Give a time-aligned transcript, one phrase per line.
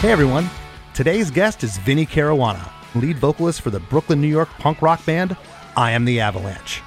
[0.00, 0.48] Hey everyone,
[0.94, 5.36] today's guest is Vinnie Caruana, lead vocalist for the Brooklyn, New York punk rock band
[5.76, 6.80] I Am the Avalanche.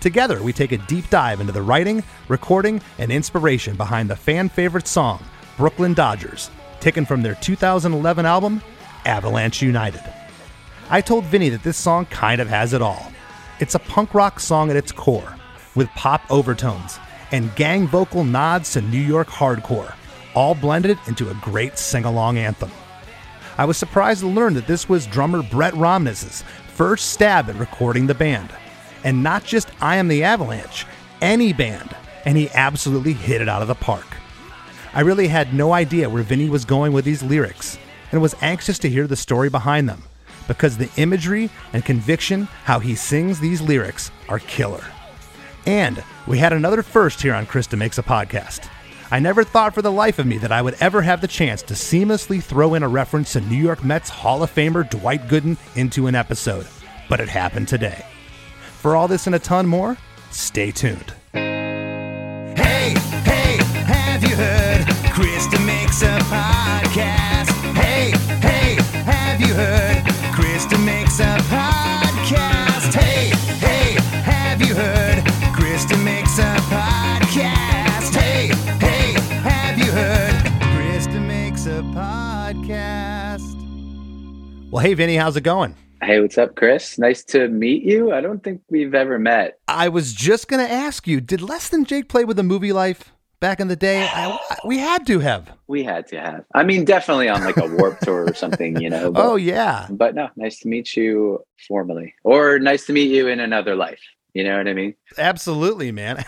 [0.00, 4.48] Together, we take a deep dive into the writing, recording, and inspiration behind the fan
[4.48, 5.22] favorite song,
[5.58, 8.62] Brooklyn Dodgers, taken from their 2011 album,
[9.04, 10.02] Avalanche United.
[10.88, 13.12] I told Vinnie that this song kind of has it all.
[13.60, 15.36] It's a punk rock song at its core,
[15.74, 16.98] with pop overtones
[17.30, 19.92] and gang vocal nods to New York hardcore
[20.38, 22.70] all blended into a great sing along anthem.
[23.56, 28.06] I was surprised to learn that this was drummer Brett Romnes's first stab at recording
[28.06, 28.48] the band.
[29.02, 30.86] And not just I Am the Avalanche,
[31.20, 34.06] any band, and he absolutely hit it out of the park.
[34.94, 37.76] I really had no idea where Vinnie was going with these lyrics,
[38.12, 40.04] and was anxious to hear the story behind them,
[40.46, 44.84] because the imagery and conviction how he sings these lyrics are killer.
[45.66, 48.68] And we had another first here on Chris DeMakes a Podcast.
[49.10, 51.62] I never thought for the life of me that I would ever have the chance
[51.62, 55.56] to seamlessly throw in a reference to New York Mets Hall of Famer Dwight Gooden
[55.76, 56.66] into an episode,
[57.08, 58.04] but it happened today.
[58.80, 59.96] For all this and a ton more,
[60.30, 61.14] stay tuned.
[61.32, 62.94] Hey,
[63.24, 63.56] hey,
[63.86, 64.86] have you heard?
[65.12, 66.57] Chris DeMakes a podcast.
[84.70, 85.74] Well, hey, Vinnie, how's it going?
[86.02, 86.98] Hey, what's up, Chris?
[86.98, 88.12] Nice to meet you.
[88.12, 89.58] I don't think we've ever met.
[89.66, 93.00] I was just going to ask you did Less Than Jake play with the Movielife
[93.40, 94.02] back in the day?
[94.02, 95.50] I, I- we had to have.
[95.68, 96.44] We had to have.
[96.54, 99.10] I mean, definitely on like a warp tour or something, you know.
[99.10, 99.86] But, Oh, yeah.
[99.90, 104.00] But no, nice to meet you formally, or nice to meet you in another life.
[104.38, 104.94] You know what I mean?
[105.18, 106.24] Absolutely, man.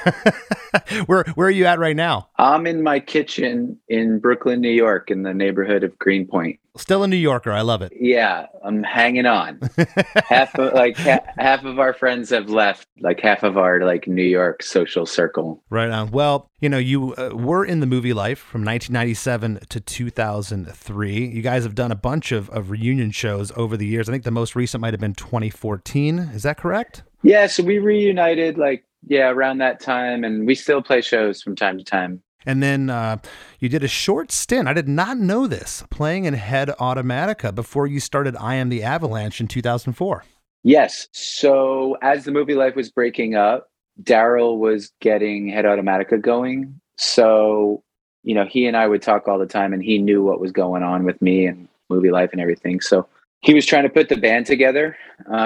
[1.07, 2.29] where, where are you at right now?
[2.39, 6.59] I'm in my kitchen in Brooklyn, New York, in the neighborhood of Greenpoint.
[6.77, 7.53] Still a New Yorker.
[7.53, 7.93] I love it.
[7.95, 9.61] Yeah, I'm hanging on.
[10.29, 12.89] half of like ha- half of our friends have left.
[12.99, 15.63] Like half of our like New York social circle.
[15.71, 16.11] Right on.
[16.11, 21.27] Well, you know, you uh, were in the Movielife from 1997 to 2003.
[21.29, 24.09] You guys have done a bunch of, of reunion shows over the years.
[24.09, 26.19] I think the most recent might have been 2014.
[26.19, 27.05] Is that correct?
[27.23, 31.57] Yeah, so we reunited like yeah around that time, and we still play shows from
[31.57, 32.23] time to time.
[32.47, 33.19] And then uh,
[33.59, 34.67] you did a short stint.
[34.67, 38.83] I did not know this, playing in Head Automatica before you started I Am the
[38.83, 40.25] Avalanche in 2004.
[40.63, 41.09] Yes.
[41.13, 43.71] So as the Movielife was breaking up,
[44.03, 46.81] Daryl was getting Head Automatica going.
[46.97, 47.83] So,
[48.23, 50.53] you know, he and I would talk all the time and he knew what was
[50.53, 52.81] going on with me and Movielife and everything.
[52.81, 53.07] So
[53.41, 54.97] he was trying to put the band together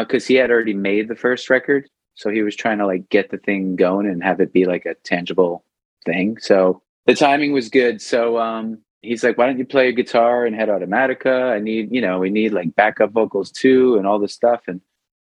[0.01, 1.89] because he had already made the first record.
[2.15, 4.87] So he was trying to like get the thing going and have it be like
[4.87, 5.65] a tangible
[6.05, 6.39] thing.
[6.41, 8.01] So the timing was good.
[8.01, 11.53] So um he's like, why don't you play guitar and head automatica?
[11.53, 14.63] I need, you know, we need like backup vocals too and all this stuff.
[14.67, 14.81] And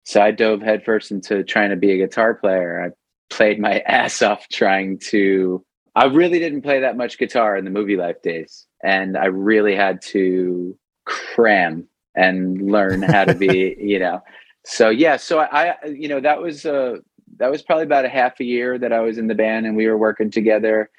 [0.05, 2.83] so I dove headfirst into trying to be a guitar player.
[2.85, 5.63] I played my ass off trying to
[5.95, 8.67] I really didn't play that much guitar in the Movielife days.
[8.83, 14.21] And I really had to cram and learn how to be, you know.
[14.65, 16.97] So yeah, so I, you know, that was uh
[17.37, 19.75] that was probably about a half a year that I was in the band and
[19.75, 20.89] we were working together.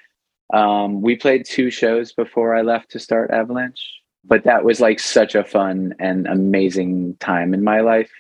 [0.52, 3.82] Um, we played two shows before I left to start Avalanche,
[4.24, 8.10] but that was like such a fun and amazing time in my life.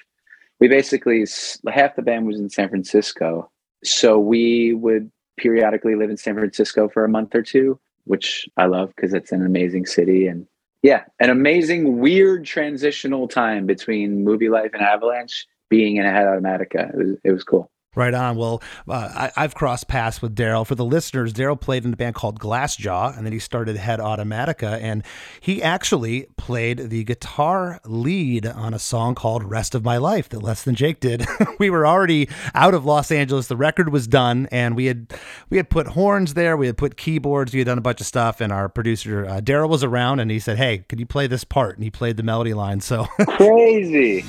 [0.58, 1.26] We basically
[1.70, 3.50] half the band was in San Francisco,
[3.84, 8.64] so we would periodically live in San Francisco for a month or two, which I
[8.64, 10.46] love because it's an amazing city and
[10.86, 16.94] yeah, an amazing weird transitional time between Movielife and Avalanche being in a head automatica.
[16.94, 17.68] It was it was cool.
[17.96, 18.36] Right on.
[18.36, 20.66] Well, uh, I, have crossed paths with Daryl.
[20.66, 24.00] For the listeners, Daryl played in a band called Glassjaw, and then he started Head
[24.00, 25.02] Automatica, and
[25.40, 30.40] he actually played the guitar lead on a song called "Rest of My Life" that
[30.40, 31.26] Less Than Jake did.
[31.58, 35.14] we were already out of Los Angeles; the record was done, and we had
[35.48, 38.06] we had put horns there, we had put keyboards, we had done a bunch of
[38.06, 41.28] stuff, and our producer uh, Daryl was around, and he said, "Hey, could you play
[41.28, 42.82] this part?" And he played the melody line.
[42.82, 44.22] So crazy.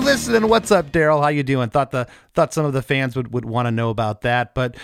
[0.00, 1.20] You're listening, what's up, Daryl?
[1.20, 1.68] How you doing?
[1.68, 4.54] Thought the thought some of the fans would, would want to know about that.
[4.54, 4.78] But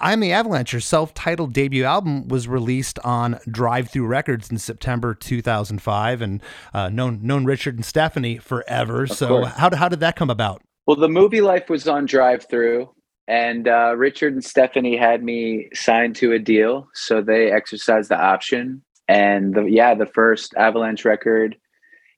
[0.00, 0.72] I'm the Avalanche.
[0.72, 6.42] Your self-titled debut album was released on Drive-Thru Records in September 2005, and
[6.72, 9.02] uh, known known Richard and Stephanie forever.
[9.02, 9.52] Of so course.
[9.52, 10.62] how how did that come about?
[10.86, 12.88] Well, the Movielife was on Drive-Thru,
[13.28, 18.18] and uh, Richard and Stephanie had me signed to a deal, so they exercised the
[18.18, 18.82] option.
[19.06, 21.58] And the, yeah, the first Avalanche record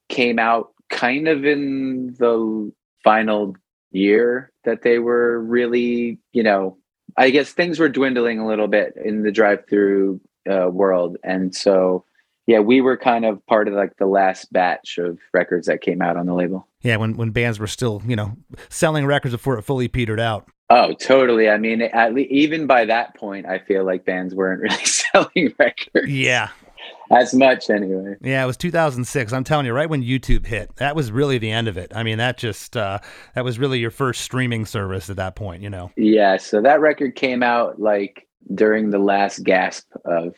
[0.09, 2.73] came out kind of in the
[3.03, 3.57] final
[3.91, 6.79] year that they were really, you know,
[7.17, 10.21] I guess things were dwindling a little bit in the Drive-Thru
[10.51, 11.17] uh, world.
[11.23, 12.05] And so,
[12.47, 16.03] yeah, we were kind of part of like the last batch of records that came
[16.03, 16.67] out on the label.
[16.83, 18.37] Yeah, when when bands were still, you know,
[18.69, 20.49] selling records before it fully petered out.
[20.71, 21.49] Oh, totally.
[21.49, 25.55] I mean, at least even by that point, I feel like bands weren't really selling
[25.59, 26.09] records.
[26.09, 26.49] Yeah,
[27.11, 28.17] as much anyway.
[28.21, 29.33] Yeah, it was 2006.
[29.33, 31.93] I'm telling you, right when YouTube hit, that was really the end of it.
[31.95, 32.99] I mean, that just uh,
[33.35, 35.63] that was really your first streaming service at that point.
[35.63, 35.91] You know.
[35.97, 36.37] Yeah.
[36.37, 40.35] So that record came out like during the last gasp of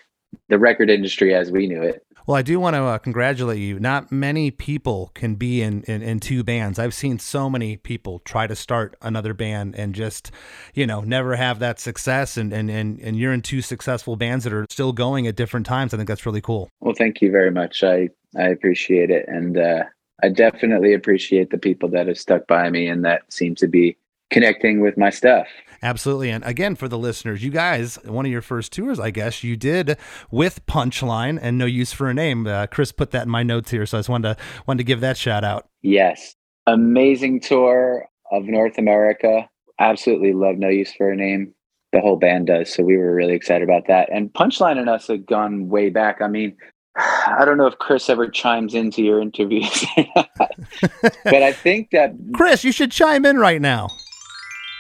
[0.49, 2.06] the record industry as we knew it.
[2.27, 3.79] Well, I do want to uh, congratulate you.
[3.79, 6.77] Not many people can be in, in, in two bands.
[6.77, 10.33] I've seen so many people try to start another band and just,
[10.75, 12.37] you know, never have that success.
[12.37, 15.67] And, and, and, and you're in two successful bands that are still going at different
[15.67, 15.95] times.
[15.95, 16.69] I think that's really cool.
[16.81, 17.85] Well, thank you very much.
[17.85, 19.25] I, I appreciate it.
[19.29, 19.85] And uh,
[20.21, 23.97] I definitely appreciate the people that have stuck by me and that seem to be
[24.31, 25.47] connecting with my stuff.
[25.87, 26.31] Absolutely.
[26.31, 29.57] And again, for the listeners, you guys, one of your first tours, I guess, you
[29.57, 29.97] did
[30.33, 32.45] with Punchline and No Use for a Name.
[32.45, 34.85] Uh, Chris put that in my notes here, so I just wanted to wanted to
[34.85, 35.69] give that shout out.
[35.83, 36.35] Yes,
[36.67, 39.49] amazing tour of North America.
[39.79, 41.55] Absolutely love No Use for a Name.
[41.93, 44.09] The whole band does, so we were really excited about that.
[44.11, 46.21] And Punchline and us had gone way back.
[46.21, 46.57] I mean,
[46.97, 49.87] I don't know if Chris ever chimes into your interviews,
[50.17, 53.89] but I think that Chris, you should chime in right now.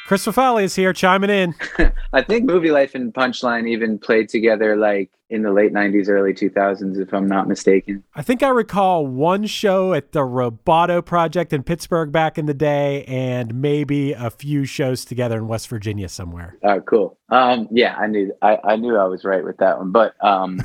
[0.06, 1.55] Chris Fafalios is here chiming in.
[2.12, 7.00] I think Movielife and Punchline even played together like in the late 90s, early 2000s,
[7.00, 8.05] if I'm not mistaken.
[8.14, 12.55] I think I recall one show at the Roboto Project in Pittsburgh back in the
[12.55, 16.56] day, and maybe a few shows together in West Virginia somewhere.
[16.62, 17.19] Oh, cool.
[17.31, 19.91] Um, yeah, I knew I, I knew I was right with that one.
[19.91, 20.62] But um,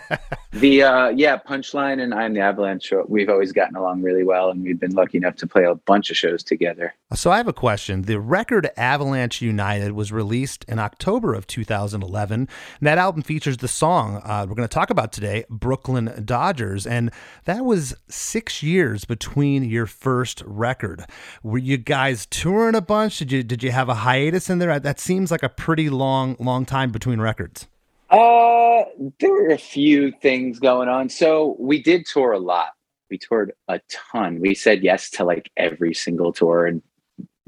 [0.52, 4.62] the uh, yeah, Punchline and I'm the Avalanche we've always gotten along really well, and
[4.62, 6.94] we've been lucky enough to play a bunch of shows together.
[7.14, 8.02] So I have a question.
[8.02, 12.48] The record Avalanche United was released in October of 2011, and
[12.80, 16.86] that album features the song song uh, we're going to talk about today, Brooklyn Dodgers.
[16.86, 17.10] And
[17.44, 21.04] that was six years between your first record.
[21.42, 23.18] Were you guys touring a bunch?
[23.18, 24.78] Did you, did you have a hiatus in there?
[24.78, 27.66] That seems like a pretty long, long time between records.
[28.12, 28.84] Uh,
[29.18, 31.08] there were a few things going on.
[31.08, 32.70] So we did tour a lot.
[33.10, 34.40] We toured a ton.
[34.40, 36.82] We said yes to like every single tour and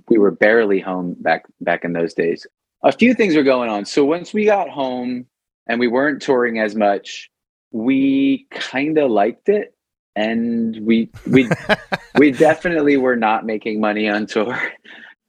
[0.09, 2.47] we were barely home back back in those days.
[2.83, 3.85] A few things were going on.
[3.85, 5.27] So once we got home,
[5.67, 7.31] and we weren't touring as much,
[7.73, 9.75] we kind of liked it.
[10.17, 11.49] And we we
[12.19, 14.61] we definitely were not making money on tour.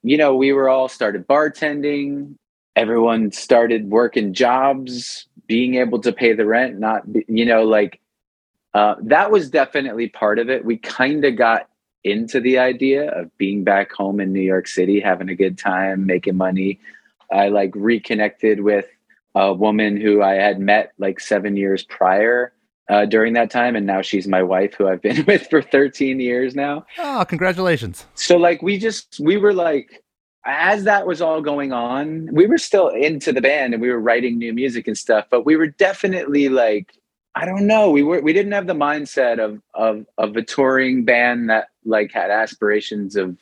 [0.04, 2.36] You know, we were all started bartending.
[2.76, 6.80] Everyone started working jobs, being able to pay the rent.
[6.80, 8.00] Not you know like
[8.74, 10.66] uh, that was definitely part of it.
[10.66, 11.70] We kind of got
[12.04, 16.06] into the idea of being back home in New York City, having a good time,
[16.06, 16.80] making money.
[17.32, 18.86] I like reconnected with
[19.34, 22.54] a woman who I had met like seven years prior
[22.90, 23.76] uh, during that time.
[23.76, 26.86] And now she's my wife, who I've been with for 13 years now.
[26.98, 28.06] Oh, congratulations.
[28.16, 30.04] So, like, we just, we were like,
[30.46, 34.00] as that was all going on, we were still into the band and we were
[34.00, 36.94] writing new music and stuff, but we were definitely like,
[37.34, 37.90] I don't know.
[37.92, 42.14] We were we didn't have the mindset of of of a touring band that like
[42.14, 43.38] had aspirations of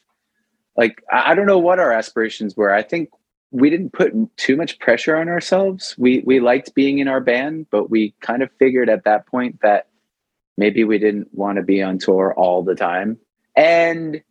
[0.76, 2.74] like I don't know what our aspirations were.
[2.74, 3.10] I think
[3.52, 5.96] we didn't put too much pressure on ourselves.
[6.00, 9.60] We we liked being in our band, but we kind of figured at that point
[9.62, 9.90] that
[10.58, 13.20] maybe we didn't want to be on tour all the time.
[13.56, 14.24] And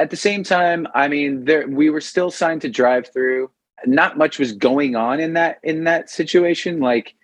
[0.00, 3.50] at the same time, I mean, there we were still signed to Drive-Thru.
[3.86, 6.80] not much was going on in that in that situation.
[6.80, 7.14] Like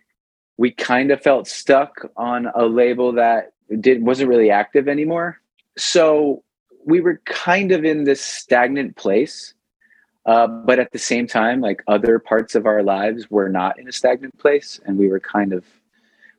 [0.58, 5.40] we kind of felt stuck on a label that did wasn't really active anymore.
[5.78, 6.42] So
[6.84, 9.54] we were kind of in this stagnant place.
[10.26, 13.88] Uh, but at the same time, like other parts of our lives were not in
[13.88, 15.64] a stagnant place, and we were kind of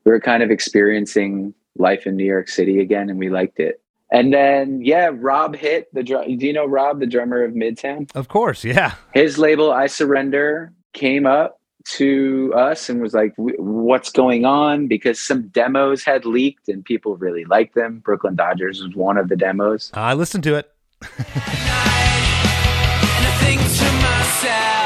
[0.04, 3.82] we were kind of experiencing life in New York City again, and we liked it.
[4.12, 6.38] And then, yeah, Rob Hitt the drum.
[6.38, 8.10] Do you know Rob, the drummer of Midtown?
[8.16, 8.94] Of course, yeah.
[9.14, 11.60] His label, I Surrender, came up
[11.90, 17.18] to us and was like, "What's going on?" Because some demos had leaked and people
[17.18, 18.00] really liked them.
[18.00, 19.92] Brooklyn Dodgers was one of the demos.
[19.94, 20.72] I listened to it.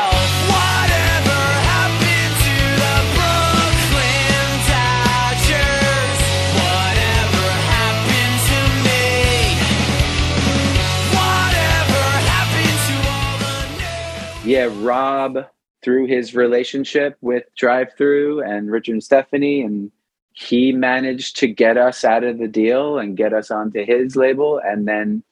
[14.61, 15.45] yeah, Rob
[15.83, 19.91] through his relationship with Drive-Thru and Richard and Stephanie, and
[20.33, 24.61] he managed to get us out of the deal and get us onto his label,
[24.63, 25.23] and then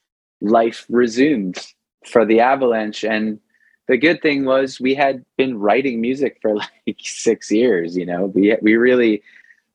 [0.41, 1.73] life resumed
[2.05, 3.03] for the Avalanche.
[3.03, 3.39] And
[3.87, 6.55] the good thing was we had been writing music for
[6.87, 7.95] like six years.
[7.95, 9.21] You know, we we really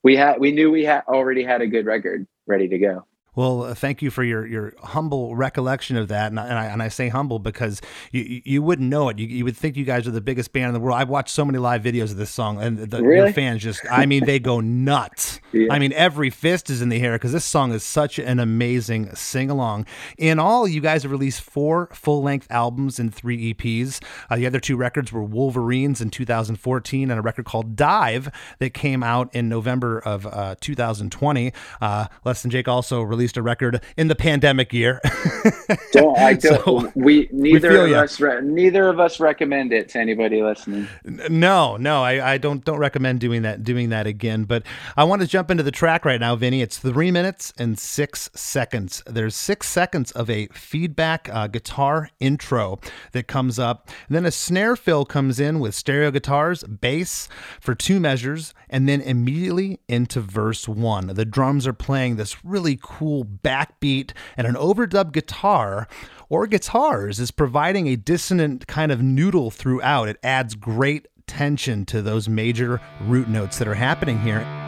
[0.03, 3.07] we had we knew we had already had a good record ready to go.
[3.37, 6.65] Well, uh, thank you for your, your humble recollection of that, and I, and I,
[6.67, 7.81] and I say humble because
[8.13, 9.19] you you wouldn't know it.
[9.19, 10.99] You, you would think you guys are the biggest band in the world.
[10.99, 13.33] I've watched so many live videos of this song, and the really?
[13.33, 15.41] fans just I mean they go nuts.
[15.55, 15.73] Yeah.
[15.73, 19.15] I mean every fist is in the air because this song is such an amazing
[19.15, 19.87] sing along.
[20.19, 24.03] In all, you guys have released four full length albums and three EPs.
[24.29, 28.75] Uh, the other two records were Wolverines in 2014 and a record called Dive that
[28.75, 31.53] came out in November of uh, 2020.
[31.81, 35.01] Uh, Less Than Jake also released released a record in the pandemic year.
[35.93, 37.97] don't I don't so, we neither we of you.
[37.97, 40.87] us re- neither of us recommend it to anybody listening.
[41.05, 44.45] No, no, I, I don't don't recommend doing that doing that again.
[44.45, 44.65] But
[44.97, 46.61] I want to jump into the track right now, Vinnie.
[46.61, 49.03] It's three minutes and six seconds.
[49.07, 52.79] There's six seconds of a feedback uh, guitar intro
[53.13, 57.27] that comes up, and then a snare fill comes in with stereo guitars, bass
[57.59, 61.07] for two measures, and then immediately into verse one.
[61.07, 65.87] The drums are playing this really cool backbeat and an overdub guitar
[66.29, 70.09] or guitars is providing a dissonant kind of noodle throughout.
[70.09, 74.64] It adds great tension to those major root notes that are happening here.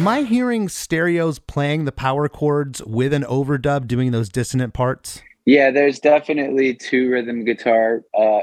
[0.00, 5.20] Am I hearing stereos playing the power chords with an overdub doing those dissonant parts?
[5.44, 8.02] Yeah, there's definitely two rhythm guitar.
[8.18, 8.40] Uh,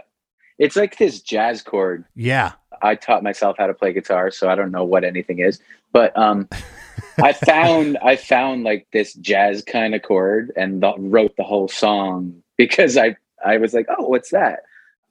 [0.59, 2.05] it's like this jazz chord.
[2.13, 2.51] Yeah.
[2.83, 5.59] I taught myself how to play guitar, so I don't know what anything is.
[5.91, 6.47] But um,
[7.23, 11.69] I found I found like this jazz kind of chord and the, wrote the whole
[11.69, 14.59] song because I I was like, oh, what's that?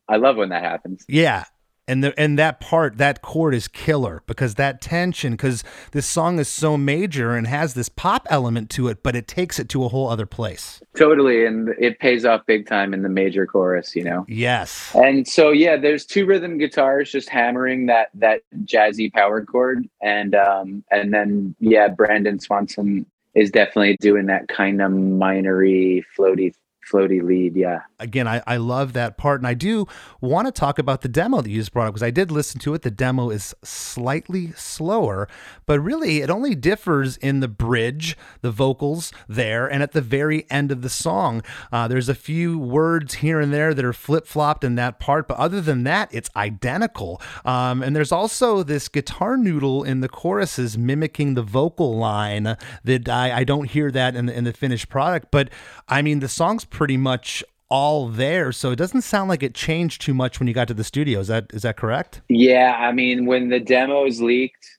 [0.09, 1.05] I love when that happens.
[1.09, 1.47] Yeah,
[1.89, 5.63] and the and that part that chord is killer because that tension because
[5.93, 9.59] this song is so major and has this pop element to it but it takes
[9.59, 10.81] it to a whole other place.
[10.97, 14.25] Totally and it pays off big time in the major chorus you know?
[14.29, 14.91] Yes.
[14.95, 20.35] And so yeah there's two rhythm guitars just hammering that that jazzy power chord and
[20.35, 26.55] um and then yeah brandon swanson is definitely doing that kind of minory floaty
[26.91, 27.57] floaty lead.
[27.57, 27.81] Yeah.
[27.99, 29.41] Again, I, I love that part.
[29.41, 29.87] And I do
[30.21, 32.61] want to talk about the demo that you just brought up because I did listen
[32.61, 32.83] to it.
[32.83, 35.29] The demo is slightly slower,
[35.67, 40.47] but really it only differs in the bridge, the vocals there, and at the very
[40.51, 41.43] end of the song.
[41.73, 45.27] Uh, there's a few words here and there that are flip flopped in that part,
[45.27, 47.21] but other than that, it's identical.
[47.45, 53.09] Um, and there's also this guitar noodle in the choruses mimicking the vocal line that
[53.09, 55.29] I, I don't hear that in the, in the finished product.
[55.31, 55.51] But
[55.89, 58.53] I mean, the song's pretty much all there.
[58.53, 61.21] So it doesn't sound like it changed too much when you got to the studio.
[61.21, 62.21] Is that is that correct?
[62.29, 64.79] Yeah i mean when the demos leaked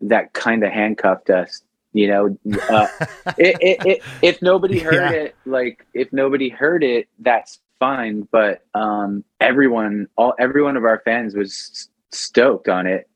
[0.00, 1.62] that kind of handcuffed us
[1.92, 2.38] you know
[2.70, 2.86] uh,
[3.38, 5.10] it, it, it, if nobody heard yeah.
[5.10, 10.84] it like if nobody heard it that's fine but um everyone all every one of
[10.84, 13.08] our fans was stoked on it.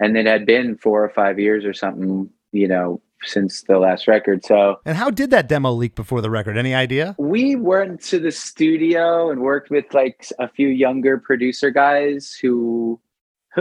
[0.00, 4.08] And it had been four or five years or something you know since the last
[4.08, 4.44] record.
[4.44, 6.56] So And how did that demo leak before the record?
[6.56, 7.14] Any idea?
[7.18, 13.00] we went to the studio and worked with like a few younger producer guys who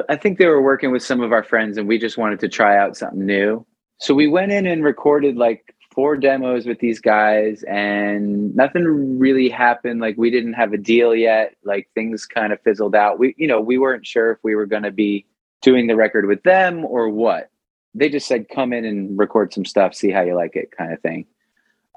[0.10, 2.50] I think they were working with some of our friends and we just wanted to
[2.50, 3.65] try out something new.
[4.00, 9.50] So we went in and recorded like four demos with these guys and nothing really
[9.50, 13.36] happened like we didn't have a deal yet like things kind of fizzled out we
[13.38, 15.25] you know we weren't sure if we were going to be
[15.62, 17.50] doing the record with them or what
[17.93, 20.93] they just said come in and record some stuff see how you like it kind
[20.93, 21.25] of thing.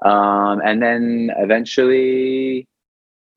[0.03, 2.67] Um, and then eventually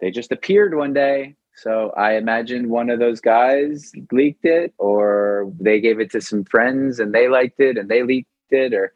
[0.01, 1.35] they just appeared one day.
[1.57, 6.45] So i imagine one of those guys leaked it or they gave it to some
[6.45, 8.93] friends and they liked it and they leaked it or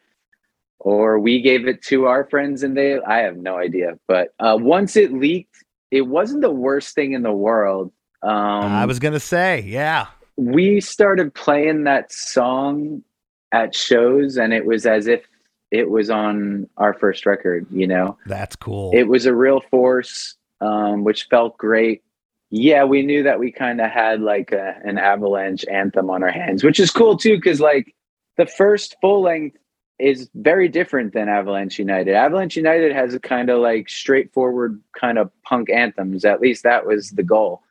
[0.78, 3.98] or we gave it to our friends and they i have no idea.
[4.06, 7.92] But uh, once it leaked it wasn't the worst thing in the world.
[8.22, 10.06] Um, I was gonna say, yeah.
[10.36, 13.04] we started playing that song
[13.52, 15.22] at shows and it was as if
[15.70, 18.16] it was on our first record you know?
[18.26, 18.90] That's cool.
[18.94, 22.02] it was a real force um, which felt great.
[22.50, 26.32] Yeah we knew that we kind of had like a, an avalanche anthem on our
[26.32, 27.94] hands which is cool too because like
[28.36, 29.56] the first full length
[29.98, 32.14] is very different than avalanche united.
[32.14, 36.86] Avalanche united has a kind of like straightforward kind of punk anthems at least that
[36.86, 37.62] was the goal.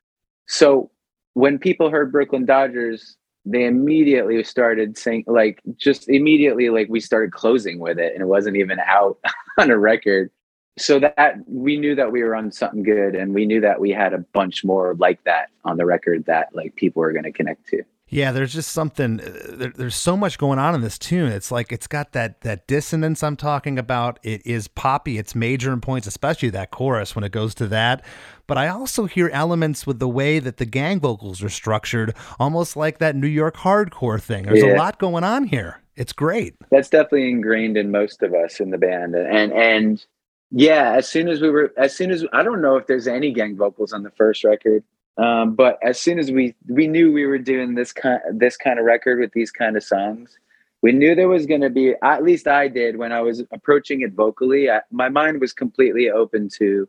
[0.47, 0.91] So
[1.33, 7.31] when people heard brooklyn dodgers they immediately started saying like just immediately like we started
[7.31, 9.17] closing with it and it wasn't even out
[9.57, 10.29] on a record.
[10.77, 13.91] So that we knew that we were on something good and we knew that we
[13.91, 17.31] had a bunch more like that on the record that like people were going to
[17.31, 19.21] connect to Yeah, there's just something.
[19.21, 21.31] uh, There, there's so much going on in this tune.
[21.31, 24.19] It's like it's got that that dissonance I'm talking about.
[24.21, 25.17] It is poppy.
[25.17, 28.03] It's major in points, especially that chorus when it goes to that.
[28.47, 32.75] But I also hear elements with the way that the gang vocals are structured, almost
[32.75, 34.43] like that New York hardcore thing.
[34.43, 35.81] There's a lot going on here.
[35.95, 36.55] It's great.
[36.69, 40.05] that's definitely ingrained in most of us in the band and and
[40.49, 43.31] yeah as soon as we were as soon as i don't know if there's any
[43.31, 44.83] gang vocals on the first record
[45.17, 48.79] um, but as soon as we we knew we were doing this kind this kind
[48.79, 50.37] of record with these kind of songs
[50.81, 54.01] we knew there was going to be at least i did when i was approaching
[54.01, 56.87] it vocally I, my mind was completely open to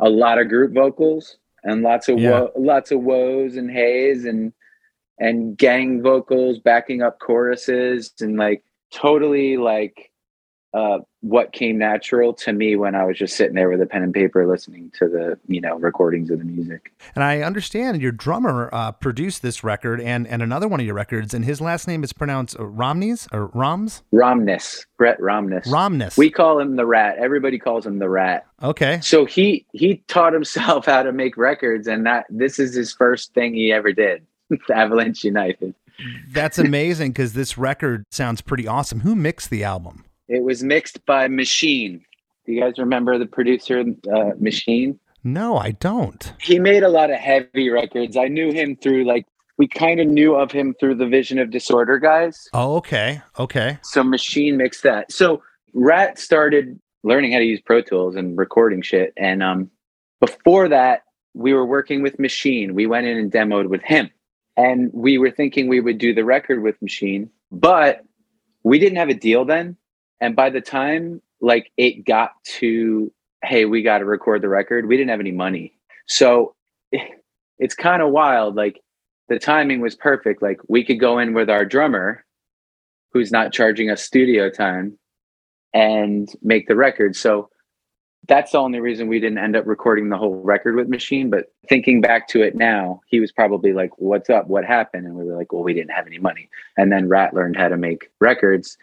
[0.00, 2.30] a lot of group vocals and lots of Yeah.
[2.42, 4.52] wo- lots of woes and hays and
[5.18, 10.10] and gang vocals backing up choruses and like totally like
[10.74, 14.02] uh what came natural to me when I was just sitting there with a pen
[14.02, 16.92] and paper listening to the you know recordings of the music.
[17.14, 20.94] And I understand your drummer uh, produced this record and and another one of your
[20.94, 24.02] records, and his last name is pronounced uh, Romneys or Roms.
[24.12, 25.64] Romnes, Brett Romnes.
[25.66, 26.16] Romnes.
[26.16, 27.18] We call him the Rat.
[27.18, 28.46] Everybody calls him the Rat.
[28.62, 29.00] okay.
[29.02, 33.34] So he he taught himself how to make records, and that this is his first
[33.34, 34.24] thing he ever did.
[34.72, 35.74] Avalanche United.
[36.30, 39.00] That's amazing because this record sounds pretty awesome.
[39.00, 40.04] Who mixed the album?
[40.28, 42.04] It was mixed by Machine.
[42.44, 44.98] Do you guys remember the producer, uh, Machine?
[45.24, 46.32] No, I don't.
[46.40, 48.16] He made a lot of heavy records.
[48.16, 49.26] I knew him through like
[49.58, 52.48] we kind of knew of him through the Vision of Disorder guys.
[52.52, 53.22] Oh, okay.
[53.38, 53.78] Okay.
[53.82, 55.10] So Machine mixed that.
[55.10, 59.12] So Rat started learning how to use Pro Tools and recording shit.
[59.16, 59.70] And um,
[60.20, 61.02] before that,
[61.34, 62.74] we were working with Machine.
[62.74, 64.10] We went in and demoed with him.
[64.56, 68.04] And we were thinking we would do the record with Machine, but
[68.62, 69.76] we didn't have a deal then.
[70.20, 73.12] And by the time like it got to,
[73.44, 75.76] hey, we got to record the record, we didn't have any money.
[76.06, 76.54] So
[77.58, 78.54] it's kind of wild.
[78.56, 78.82] Like
[79.28, 80.42] the timing was perfect.
[80.42, 82.24] Like we could go in with our drummer
[83.12, 84.98] who's not charging us studio time
[85.72, 87.16] and make the record.
[87.16, 87.48] So
[88.28, 91.30] that's the only reason we didn't end up recording the whole record with Machine.
[91.30, 94.48] But thinking back to it now, he was probably like, What's up?
[94.48, 95.06] What happened?
[95.06, 96.48] And we were like, Well, we didn't have any money.
[96.76, 98.76] And then Rat learned how to make records.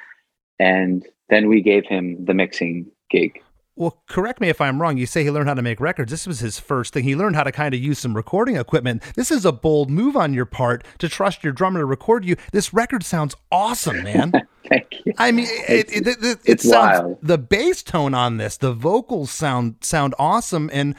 [0.63, 3.41] And then we gave him the mixing gig.
[3.75, 4.97] Well, correct me if I'm wrong.
[4.97, 6.11] You say he learned how to make records.
[6.11, 7.03] This was his first thing.
[7.03, 9.01] He learned how to kind of use some recording equipment.
[9.15, 12.35] This is a bold move on your part to trust your drummer to record you.
[12.51, 14.31] This record sounds awesome, man.
[14.69, 15.13] Thank you.
[15.17, 17.17] I mean, it, it, it, it, it's sounds wild.
[17.23, 20.69] the bass tone on this, the vocals sound sound awesome.
[20.71, 20.95] And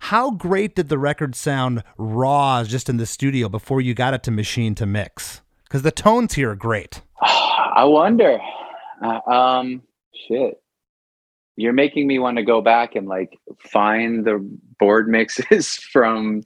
[0.00, 4.22] how great did the record sound raw, just in the studio before you got it
[4.24, 5.40] to machine to mix?
[5.64, 7.00] Because the tones here are great.
[7.22, 8.38] I wonder.
[9.02, 9.82] Uh, um,
[10.14, 10.60] shit.
[11.56, 14.38] You're making me want to go back and like find the
[14.78, 16.42] board mixes from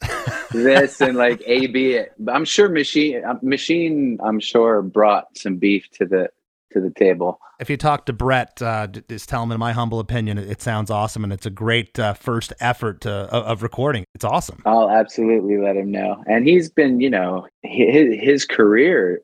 [0.52, 2.12] this and like A B it.
[2.28, 4.18] I'm sure machine uh, machine.
[4.24, 6.30] I'm sure brought some beef to the
[6.72, 7.38] to the table.
[7.60, 10.62] If you talk to Brett, uh, just tell him, in my humble opinion, it, it
[10.62, 14.04] sounds awesome, and it's a great uh, first effort to, of, of recording.
[14.14, 14.62] It's awesome.
[14.66, 16.24] I'll absolutely let him know.
[16.26, 19.22] And he's been, you know, his his career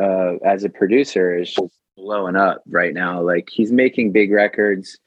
[0.00, 3.20] uh, as a producer is just blowing up right now.
[3.20, 4.98] Like he's making big records.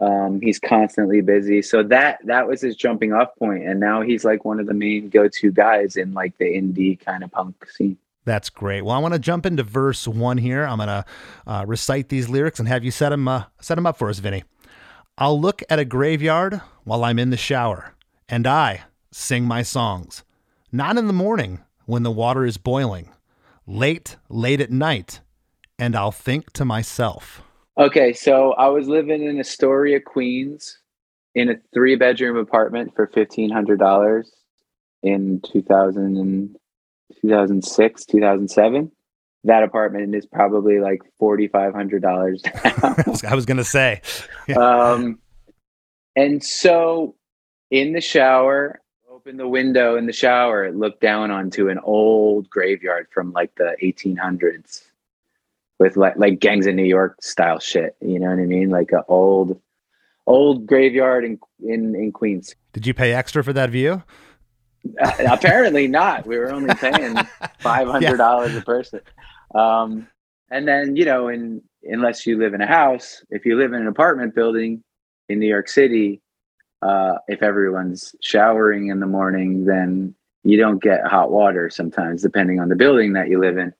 [0.00, 1.62] Um, he's constantly busy.
[1.62, 4.74] So that that was his jumping off point, and now he's like one of the
[4.74, 7.96] main go to guys in like the indie kind of punk scene.
[8.26, 8.82] That's great.
[8.82, 10.64] Well, I want to jump into verse one here.
[10.64, 11.04] I'm to
[11.46, 14.18] uh, recite these lyrics and have you set them uh, set them up for us,
[14.18, 14.44] Vinnie.
[15.16, 17.94] I'll look at a graveyard while I'm in the shower,
[18.28, 20.24] and I sing my songs.
[20.70, 23.08] Not in the morning when the water is boiling,
[23.66, 25.20] late, late at night,
[25.78, 27.42] and I'll think to myself.
[27.78, 30.78] Okay, so I was living in Astoria, Queens,
[31.34, 34.32] in a three bedroom apartment for fifteen hundred dollars
[35.02, 36.56] in 2000
[37.20, 38.90] 2006, 2007
[39.44, 42.42] That apartment is probably like forty five hundred dollars.
[42.64, 44.00] I was going to say,
[44.56, 45.18] um,
[46.16, 47.14] and so
[47.70, 52.48] in the shower, open the window in the shower, it looked down onto an old
[52.48, 54.82] graveyard from like the 1800s
[55.78, 57.96] with like like gangs in New York style shit.
[58.00, 58.70] You know what I mean?
[58.70, 59.60] Like a old
[60.26, 62.54] old graveyard in in in Queens.
[62.72, 64.02] Did you pay extra for that view?
[65.00, 66.26] Uh, apparently not.
[66.26, 67.16] We were only paying
[67.58, 68.58] five hundred dollars yeah.
[68.58, 69.00] a person.
[69.54, 70.08] Um,
[70.50, 73.80] and then you know, in unless you live in a house, if you live in
[73.80, 74.82] an apartment building
[75.28, 76.20] in New York City,
[76.82, 82.60] uh, if everyone's showering in the morning, then you don't get hot water sometimes, depending
[82.60, 83.72] on the building that you live in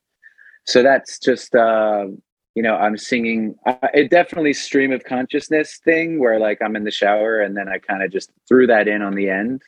[0.66, 2.06] so that's just uh,
[2.54, 6.84] you know i'm singing uh, it definitely stream of consciousness thing where like i'm in
[6.84, 9.62] the shower and then i kind of just threw that in on the end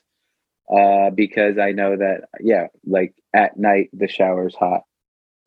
[0.74, 4.82] uh, because i know that yeah like at night the shower's hot.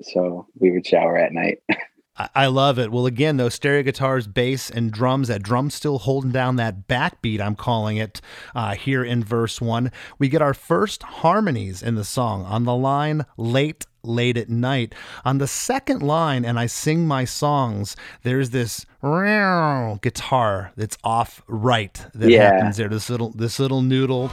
[0.03, 1.59] So we would shower at night
[2.17, 2.91] I love it.
[2.91, 7.39] Well, again, those stereo guitars, bass, and drums, that drum still holding down that backbeat,
[7.39, 8.19] I'm calling it,
[8.53, 9.91] uh, here in verse one.
[10.19, 14.93] We get our first harmonies in the song on the line late, late at night.
[15.23, 18.85] On the second line, and I sing my songs, there's this
[20.01, 22.53] guitar that's off right that yeah.
[22.53, 22.89] happens there.
[22.89, 24.29] This little, this little noodle.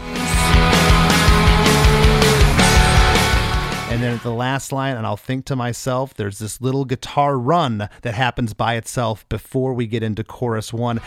[3.91, 7.39] And then at the last line, and I'll think to myself, there's this little guitar
[7.39, 11.01] run that happens by itself before we get into chorus one.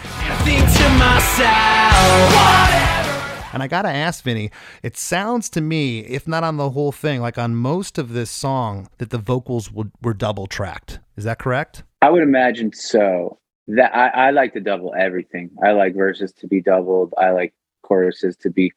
[3.54, 4.50] And I gotta ask Vinnie,
[4.82, 8.32] it sounds to me, if not on the whole thing, like on most of this
[8.32, 11.00] song, that the vocals would, were double tracked.
[11.16, 11.84] Is that correct?
[12.02, 13.38] I would imagine so.
[13.68, 15.52] That I, I like to double everything.
[15.64, 17.14] I like verses to be doubled.
[17.18, 18.72] I like choruses to be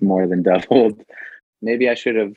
[0.00, 1.02] more than doubled.
[1.62, 2.36] Maybe I should have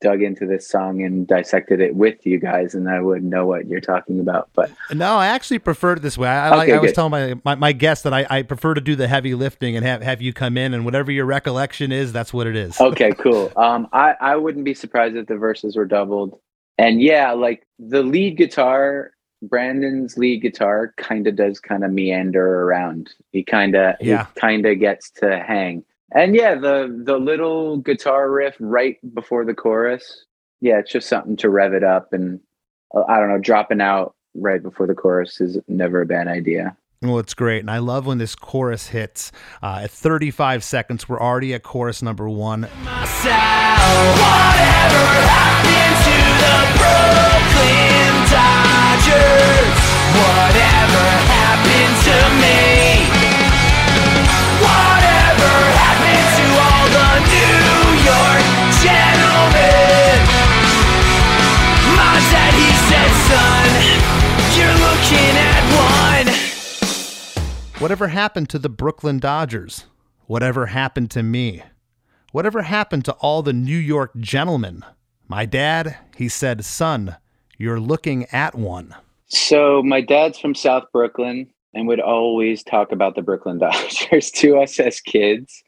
[0.00, 3.66] dug into this song and dissected it with you guys, and I would know what
[3.66, 4.48] you're talking about.
[4.54, 6.28] But no, I actually prefer it this way.
[6.28, 8.80] I, okay, I, I was telling my, my, my guests that I, I prefer to
[8.80, 12.12] do the heavy lifting and have, have you come in, and whatever your recollection is,
[12.12, 12.80] that's what it is.
[12.80, 13.52] okay, cool.
[13.56, 16.38] Um, I, I wouldn't be surprised if the verses were doubled.
[16.78, 22.62] And yeah, like the lead guitar, Brandon's lead guitar kind of does kind of meander
[22.62, 23.12] around.
[23.32, 24.26] He kind of yeah.
[24.34, 29.44] he kind of gets to hang and yeah the the little guitar riff right before
[29.44, 30.24] the chorus
[30.60, 32.40] yeah it's just something to rev it up and
[32.94, 36.76] uh, i don't know dropping out right before the chorus is never a bad idea
[37.02, 37.60] well, it's great.
[37.60, 39.32] And I love when this chorus hits.
[39.62, 42.64] Uh, at 35 seconds, we're already at chorus number one.
[42.64, 43.40] Whatever
[67.90, 69.86] Whatever happened to the Brooklyn Dodgers?
[70.28, 71.64] Whatever happened to me?
[72.30, 74.84] Whatever happened to all the New York gentlemen?
[75.26, 77.16] My dad, he said, Son,
[77.58, 78.94] you're looking at one.
[79.26, 84.58] So, my dad's from South Brooklyn and would always talk about the Brooklyn Dodgers to
[84.58, 85.64] us as kids.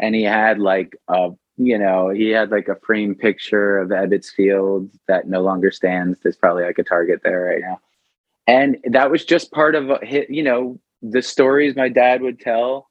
[0.00, 4.32] And he had like a, you know, he had like a frame picture of Ebbets
[4.32, 6.18] Field that no longer stands.
[6.20, 7.78] There's probably like a target there right now.
[8.48, 12.88] And that was just part of, uh, you know, the stories my dad would tell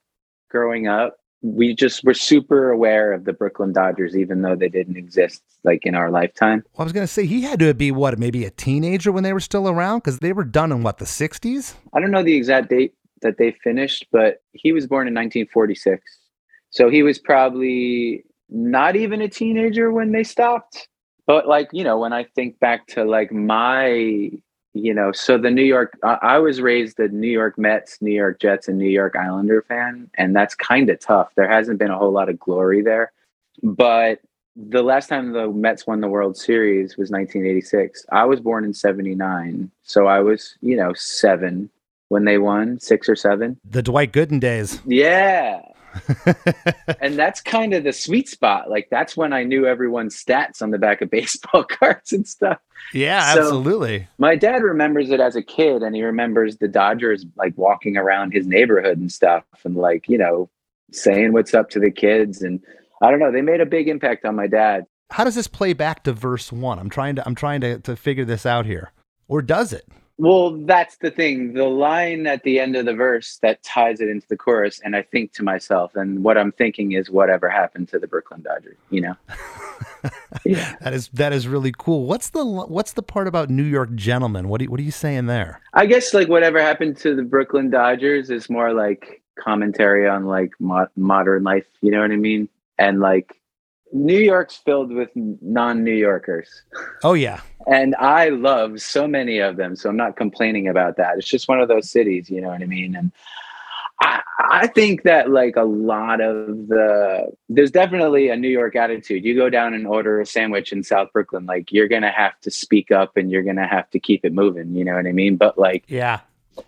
[0.49, 4.97] growing up, we just were super aware of the Brooklyn Dodgers, even though they didn't
[4.97, 6.63] exist like in our lifetime.
[6.73, 9.23] Well, I was going to say he had to be what, maybe a teenager when
[9.23, 11.75] they were still around because they were done in what, the 60s?
[11.93, 16.03] I don't know the exact date that they finished, but he was born in 1946.
[16.71, 20.87] So he was probably not even a teenager when they stopped.
[21.25, 24.31] But like, you know, when I think back to like my
[24.79, 28.13] you know, so the New York, I, I was raised a New York Mets, New
[28.13, 31.29] York Jets, and New York Islander fan, and that's kind of tough.
[31.35, 33.11] There hasn't been a whole lot of glory there,
[33.63, 34.19] but
[34.55, 38.05] the last time the Mets won the World Series was 1986.
[38.11, 39.71] I was born in 79.
[39.83, 41.69] So I was, you know, seven
[42.09, 43.57] when they won, six or seven.
[43.69, 44.81] The Dwight Gooden days.
[44.85, 45.61] Yeah.
[47.01, 48.69] and that's kind of the sweet spot.
[48.69, 52.59] Like that's when I knew everyone's stats on the back of baseball cards and stuff.
[52.93, 54.07] Yeah, So- absolutely.
[54.17, 58.31] My dad remembers it as a kid and he remembers the Dodgers like walking around
[58.33, 60.49] his neighborhood and stuff and like, you know,
[60.91, 62.59] saying what's up to the kids and
[63.01, 64.85] I don't know, they made a big impact on my dad.
[65.11, 66.77] How does this play back to verse one?
[66.79, 68.91] I'm trying to I'm trying to, to figure this out here.
[69.27, 69.87] Or does it?
[70.19, 71.53] Well, that's the thing.
[71.53, 74.93] The line at the end of the verse that ties it into the chorus, and
[74.93, 78.75] I think to myself, and what I'm thinking is, whatever happened to the Brooklyn Dodgers?
[78.89, 79.15] You know?
[80.45, 80.75] yeah.
[80.81, 82.05] That is that is really cool.
[82.05, 84.49] What's the what's the part about New York gentlemen?
[84.49, 85.61] What are, what are you saying there?
[85.73, 90.51] I guess like whatever happened to the Brooklyn Dodgers is more like commentary on like
[90.59, 91.65] mo- modern life.
[91.79, 92.49] You know what I mean?
[92.77, 93.38] And like
[93.91, 96.49] New York's filled with non-New Yorkers.
[97.03, 97.41] Oh yeah.
[97.67, 99.75] and I love so many of them.
[99.75, 101.17] So I'm not complaining about that.
[101.17, 102.95] It's just one of those cities, you know what I mean?
[102.95, 103.11] And
[104.01, 109.25] I, I think that like a lot of the there's definitely a New York attitude.
[109.25, 112.51] You go down and order a sandwich in South Brooklyn, like you're gonna have to
[112.51, 115.35] speak up and you're gonna have to keep it moving, you know what I mean?
[115.35, 116.19] But like Yeah.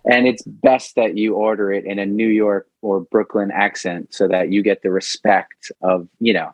[0.04, 4.28] and it's best that you order it in a New York or Brooklyn accent so
[4.28, 6.50] that you get the respect of, you know,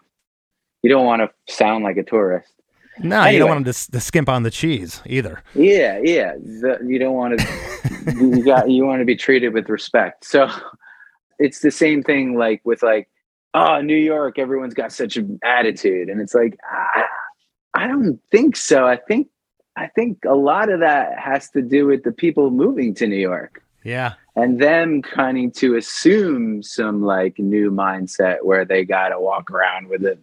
[0.88, 2.50] you don't want to sound like a tourist.
[3.00, 5.42] No, you don't want them to, to skimp on the cheese either.
[5.54, 6.32] Yeah, yeah.
[6.38, 8.14] The, you don't want to.
[8.18, 8.70] you got.
[8.70, 10.24] You want to be treated with respect.
[10.24, 10.48] So
[11.38, 12.38] it's the same thing.
[12.38, 13.10] Like with like,
[13.52, 17.04] oh, New York, everyone's got such an attitude, and it's like, I,
[17.74, 18.86] I don't think so.
[18.86, 19.28] I think,
[19.76, 23.20] I think a lot of that has to do with the people moving to New
[23.20, 24.14] York Yeah.
[24.36, 29.50] and them kind of to assume some like new mindset where they got to walk
[29.50, 30.18] around with a,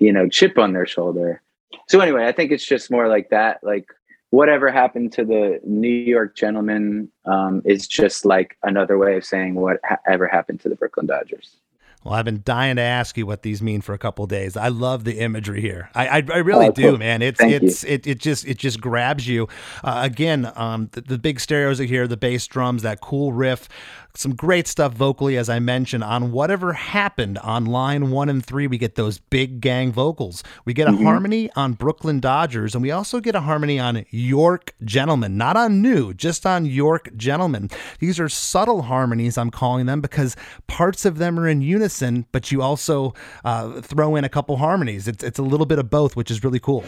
[0.00, 1.42] you know, chip on their shoulder.
[1.88, 3.60] So anyway, I think it's just more like that.
[3.62, 3.86] Like
[4.30, 9.54] whatever happened to the New York gentleman um, is just like another way of saying
[9.54, 11.56] whatever happened to the Brooklyn Dodgers.
[12.02, 14.58] Well, I've been dying to ask you what these mean for a couple of days.
[14.58, 15.88] I love the imagery here.
[15.94, 16.98] I I, I really Oh, do, cool.
[16.98, 17.22] man.
[17.22, 17.66] It's Thank you.
[17.68, 19.48] it's it, it just it just grabs you.
[19.82, 23.70] Uh, again, um, the, the big stereos are here, the bass drums, that cool riff,
[24.16, 26.04] some great stuff vocally, as I mentioned.
[26.04, 30.42] On whatever happened on line one and three, we get those big gang vocals.
[30.64, 31.04] We get a Mm-hmm.
[31.04, 35.82] harmony on Brooklyn Dodgers, and we also get a harmony on York Gentlemen, not on
[35.82, 37.68] New, just on York Gentlemen.
[37.98, 40.36] These are subtle harmonies, I'm calling them, because
[40.68, 43.12] parts of them are in unison, but you also
[43.44, 45.08] uh, throw in a couple harmonies.
[45.08, 46.84] It's, it's a little bit of both, which is really cool.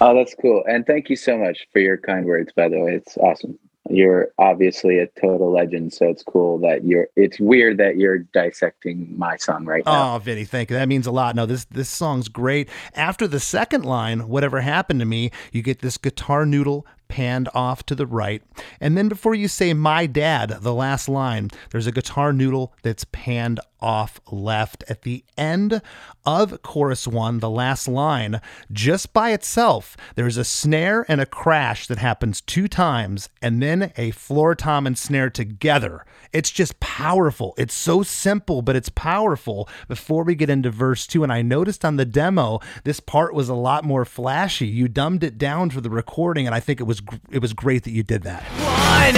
[0.00, 0.64] Oh, that's cool.
[0.66, 2.94] And thank you so much for your kind words, by the way.
[2.94, 3.58] It's awesome.
[3.88, 9.12] You're obviously a total legend, so it's cool that you're it's weird that you're dissecting
[9.18, 10.14] my song right now.
[10.14, 10.76] Oh, Vinnie, thank you.
[10.76, 11.34] That means a lot.
[11.34, 12.68] No, this this song's great.
[12.94, 17.84] After the second line, whatever happened to me, you get this guitar noodle panned off
[17.84, 18.42] to the right.
[18.80, 23.04] And then before you say my dad, the last line, there's a guitar noodle that's
[23.04, 24.84] panned off left.
[24.88, 25.82] At the end
[26.24, 31.86] of chorus one, the last line, just by itself, there's a snare and a crash
[31.88, 36.04] that happens two times, and then a floor tom and snare together.
[36.32, 37.54] It's just powerful.
[37.58, 39.68] It's so simple, but it's powerful.
[39.88, 43.48] Before we get into verse two, and I noticed on the demo, this part was
[43.48, 44.68] a lot more flashy.
[44.68, 47.82] You dumbed it down for the recording, and I think it was it was great
[47.84, 48.42] that you did that.
[48.42, 49.16] one.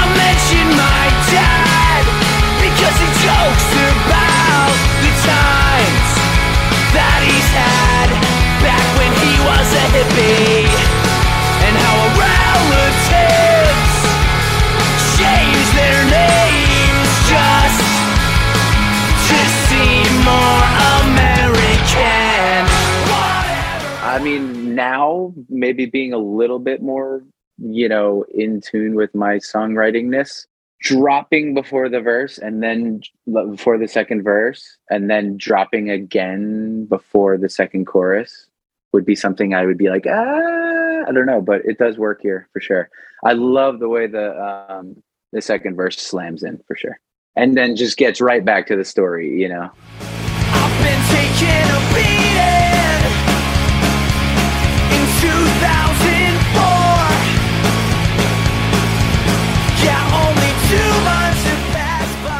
[0.00, 2.02] I mention my dad
[2.64, 4.72] because he jokes about
[5.04, 6.08] the times
[6.96, 8.08] that he's had
[8.64, 11.01] back when he was a hippie
[24.12, 27.24] I mean, now maybe being a little bit more,
[27.56, 30.44] you know, in tune with my songwritingness,
[30.82, 33.00] dropping before the verse and then
[33.32, 38.48] before the second verse, and then dropping again before the second chorus
[38.92, 42.20] would be something I would be like, ah, I don't know, but it does work
[42.20, 42.90] here for sure.
[43.24, 47.00] I love the way the um, the second verse slams in for sure,
[47.34, 49.70] and then just gets right back to the story, you know.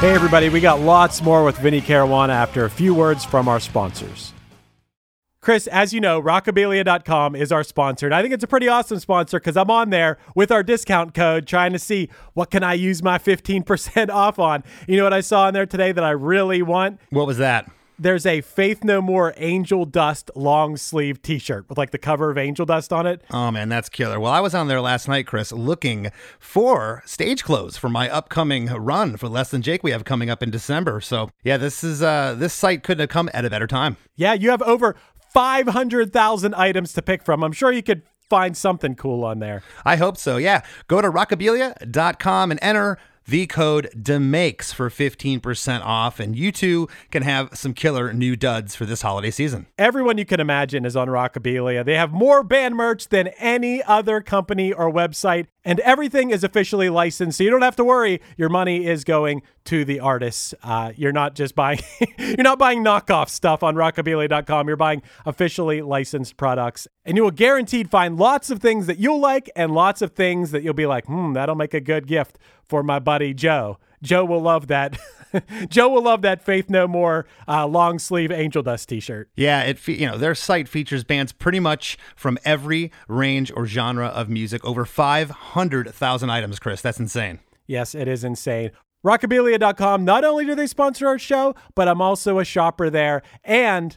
[0.03, 3.61] Hey, everybody, we got lots more with Vinnie Caruana after a few words from our
[3.61, 4.33] sponsors.
[5.41, 8.07] Chris, as you know, rockabilia.com is our sponsor.
[8.07, 11.15] And I think it's a pretty awesome sponsor because I'm on there with our discount
[11.15, 14.65] code trying to see what can I use my 15% off on.
[14.89, 16.99] You know what I saw in there today that I really want?
[17.11, 17.71] What was that?
[17.99, 22.31] There's a Faith No More Angel Dust long sleeve t shirt with like the cover
[22.31, 23.23] of Angel Dust on it.
[23.31, 24.19] Oh man, that's killer.
[24.19, 28.67] Well, I was on there last night, Chris, looking for stage clothes for my upcoming
[28.67, 31.01] run for Less Than Jake we have coming up in December.
[31.01, 33.97] So yeah, this is uh this site couldn't have come at a better time.
[34.17, 34.97] Yeah, you have over
[35.33, 37.43] 500,000 items to pick from.
[37.43, 39.63] I'm sure you could find something cool on there.
[39.85, 40.39] I hope so.
[40.39, 40.63] Yeah.
[40.89, 47.23] Go to rockabilia.com and enter the code DEMAKES for 15% off, and you too can
[47.23, 49.67] have some killer new duds for this holiday season.
[49.79, 51.85] Everyone you can imagine is on Rockabilia.
[51.85, 56.89] They have more band merch than any other company or website, and everything is officially
[56.89, 58.21] licensed, so you don't have to worry.
[58.37, 60.55] Your money is going to the artists.
[60.63, 61.79] Uh, you're not just buying
[62.19, 64.67] you're not buying knockoff stuff on rockabilia.com.
[64.67, 69.21] You're buying officially licensed products, and you will guaranteed find lots of things that you'll
[69.21, 72.39] like and lots of things that you'll be like, hmm, that'll make a good gift
[72.69, 73.79] for my buddy Joe.
[74.03, 74.99] Joe will love that.
[75.69, 79.31] Joe will love that Faith No More uh, long sleeve Angel Dust T-shirt.
[79.37, 83.65] Yeah, it fe- you know their site features bands pretty much from every range or
[83.67, 84.65] genre of music.
[84.65, 86.83] Over five hundred thousand items, Chris.
[86.83, 87.39] That's insane.
[87.67, 88.73] Yes, it is insane.
[89.05, 90.05] Rockabilia.com.
[90.05, 93.97] Not only do they sponsor our show, but I'm also a shopper there, and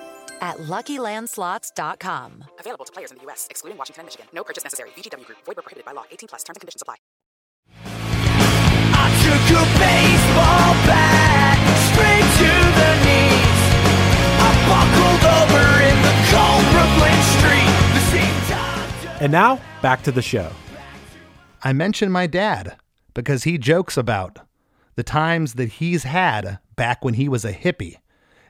[0.41, 2.43] at LuckyLandSlots.com.
[2.59, 4.27] Available to players in the U.S., excluding Washington and Michigan.
[4.33, 4.89] No purchase necessary.
[4.97, 5.39] VGW Group.
[5.45, 6.03] Void where prohibited by law.
[6.11, 6.43] 18 plus.
[6.43, 6.95] Terms and conditions apply.
[8.93, 11.57] I took a baseball bat
[11.93, 13.61] straight to the knees.
[14.41, 17.71] I buckled over in the cold Brooklyn street.
[17.93, 19.21] The same time.
[19.21, 20.51] And now, back to the show.
[21.63, 22.77] I mentioned my dad
[23.13, 24.39] because he jokes about
[24.95, 27.97] the times that he's had back when he was a hippie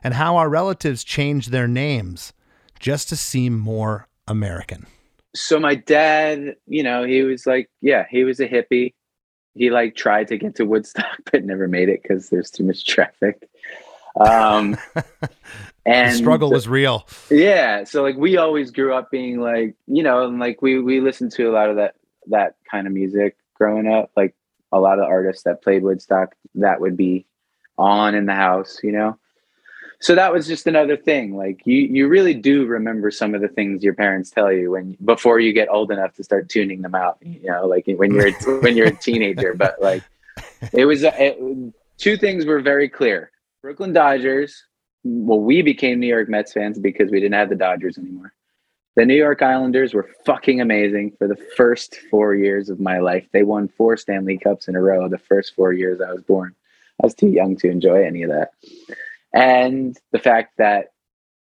[0.02, 2.32] and how our relatives changed their names
[2.78, 4.86] just to seem more American.
[5.34, 8.94] So my dad, you know, he was like, yeah, he was a hippie.
[9.54, 12.86] He like tried to get to Woodstock, but never made it because there's too much
[12.86, 13.48] traffic.
[14.20, 14.76] Um,
[15.86, 17.06] and the struggle was real.
[17.30, 17.84] Yeah.
[17.84, 21.32] So like we always grew up being like, you know, and like we we listened
[21.32, 21.94] to a lot of that
[22.26, 24.10] that kind of music growing up.
[24.16, 24.34] Like
[24.70, 27.26] a lot of artists that played Woodstock, that would be
[27.78, 29.18] on in the house, you know.
[30.02, 31.36] So that was just another thing.
[31.36, 34.96] Like you you really do remember some of the things your parents tell you when
[35.04, 37.18] before you get old enough to start tuning them out.
[37.22, 39.54] You know, like when you're when you're a teenager.
[39.54, 40.02] But like
[40.72, 41.38] it was it,
[41.98, 43.30] two things were very clear.
[43.62, 44.64] Brooklyn Dodgers.
[45.04, 48.32] Well, we became New York Mets fans because we didn't have the Dodgers anymore.
[48.96, 53.26] The New York Islanders were fucking amazing for the first four years of my life.
[53.32, 56.56] They won four Stanley Cups in a row the first four years I was born.
[57.00, 58.52] I was too young to enjoy any of that.
[59.32, 60.92] And the fact that,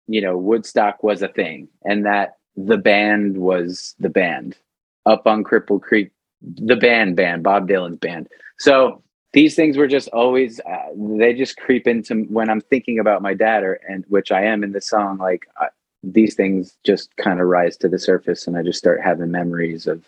[0.07, 4.57] you know, Woodstock was a thing and that the band was the band
[5.05, 8.27] up on Cripple Creek, the band band, Bob Dylan's band.
[8.57, 9.01] So
[9.33, 13.33] these things were just always uh, they just creep into when i'm thinking about my
[13.33, 15.67] dad or and which i am in the song like uh,
[16.03, 19.87] these things just kind of rise to the surface and i just start having memories
[19.87, 20.03] of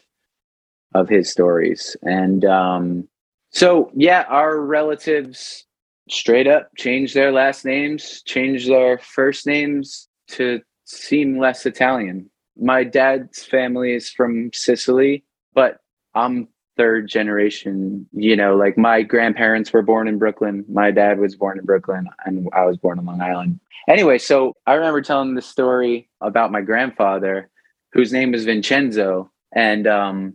[0.94, 3.08] of his stories and um
[3.52, 5.66] so yeah our relatives
[6.12, 12.30] straight up change their last names change their first names to seem less italian.
[12.58, 15.78] My dad's family is from sicily but
[16.14, 16.48] i'm
[16.78, 21.58] third generation you know like my grandparents were born in brooklyn my dad was born
[21.58, 23.60] in brooklyn and i was born on long island.
[23.88, 27.50] Anyway so i remember telling the story about my grandfather
[27.94, 30.34] whose name was vincenzo and um,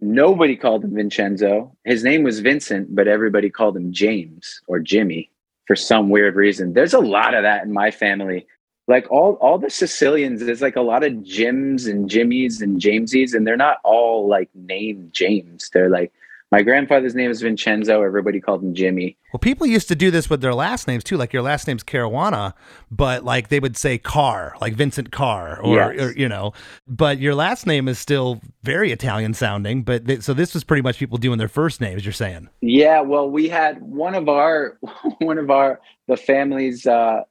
[0.00, 1.76] nobody called him vincenzo.
[1.84, 5.30] His name was vincent but everybody called him james or jimmy
[5.66, 6.72] for some weird reason.
[6.72, 8.46] There's a lot of that in my family.
[8.88, 13.34] Like all all the Sicilians, there's like a lot of Jims and Jimmies and Jamesies,
[13.34, 15.70] and they're not all like named James.
[15.72, 16.12] They're like
[16.52, 18.02] my grandfather's name is Vincenzo.
[18.02, 19.16] Everybody called him Jimmy.
[19.32, 21.16] Well, people used to do this with their last names too.
[21.16, 22.54] Like your last name's Caruana,
[22.90, 26.00] but like they would say Carr, like Vincent Carr, or, Yes.
[26.00, 26.52] or you know.
[26.86, 29.82] But your last name is still very Italian sounding.
[29.82, 32.04] But th- so this was pretty much people doing their first names.
[32.04, 32.48] You're saying?
[32.60, 34.78] Yeah, well, we had one of our
[35.18, 37.22] one of our the families, uh,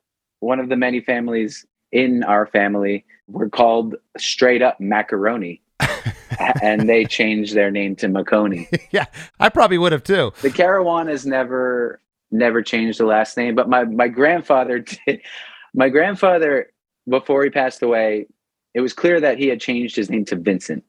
[0.42, 5.62] one of the many families in our family were called straight up macaroni.
[6.62, 8.68] and they changed their name to Maconi.
[8.92, 9.06] yeah,
[9.40, 10.32] I probably would have too.
[10.42, 12.02] The Caruanas never
[12.32, 15.22] never changed the last name, but my my grandfather did.
[15.74, 16.72] My grandfather,
[17.08, 18.28] before he passed away,
[18.74, 20.86] it was clear that he had changed his name to Vincent.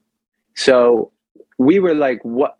[0.55, 1.11] So
[1.57, 2.55] we were like, "What?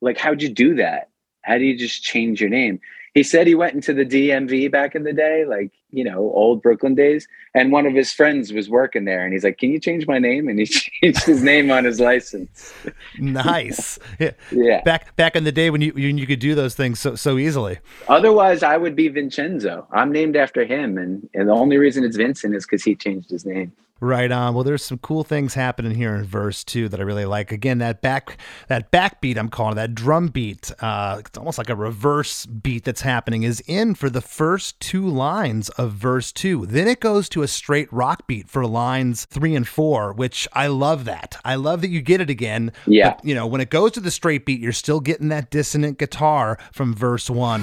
[0.00, 1.10] Like, how'd you do that?
[1.42, 2.80] How do you just change your name?"
[3.14, 6.62] He said he went into the DMV back in the day, like you know, old
[6.62, 9.78] Brooklyn days, and one of his friends was working there, and he's like, "Can you
[9.78, 10.66] change my name?" And he
[11.02, 12.72] changed his name on his license.
[13.18, 13.98] nice.
[14.18, 14.32] Yeah.
[14.50, 14.82] Yeah.
[14.82, 17.38] Back back in the day when you when you could do those things so so
[17.38, 17.78] easily.
[18.08, 19.86] Otherwise, I would be Vincenzo.
[19.92, 23.30] I'm named after him, and, and the only reason it's Vincent is because he changed
[23.30, 23.72] his name.
[24.04, 24.52] Right on.
[24.52, 27.50] Well, there's some cool things happening here in verse two that I really like.
[27.50, 28.36] Again, that back
[28.68, 30.70] that backbeat I'm calling it, that drum beat.
[30.78, 35.08] Uh, it's almost like a reverse beat that's happening is in for the first two
[35.08, 36.66] lines of verse two.
[36.66, 40.66] Then it goes to a straight rock beat for lines three and four, which I
[40.66, 41.38] love that.
[41.42, 42.72] I love that you get it again.
[42.86, 43.14] Yeah.
[43.14, 45.96] But, you know, when it goes to the straight beat, you're still getting that dissonant
[45.96, 47.62] guitar from verse one.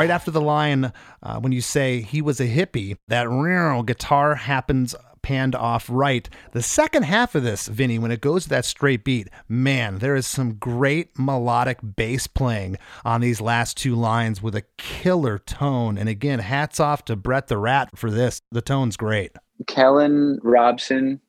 [0.00, 4.34] Right after the line uh, when you say he was a hippie that real guitar
[4.34, 6.26] happens panned off right.
[6.52, 10.16] The second half of this vinnie when it goes to that straight beat man there
[10.16, 15.98] is some great melodic bass playing on these last two lines with a killer tone.
[15.98, 18.40] And again hats off to brett the rat for this.
[18.50, 19.32] The tone's great.
[19.66, 21.20] Kellen Robson,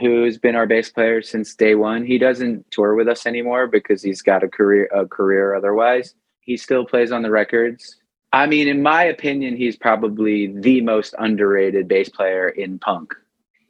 [0.00, 4.02] who's been our bass player since day one, he doesn't tour with us anymore because
[4.02, 6.14] he's got a career a career otherwise.
[6.40, 7.96] He still plays on the records.
[8.32, 13.14] I mean, in my opinion, he's probably the most underrated bass player in punk.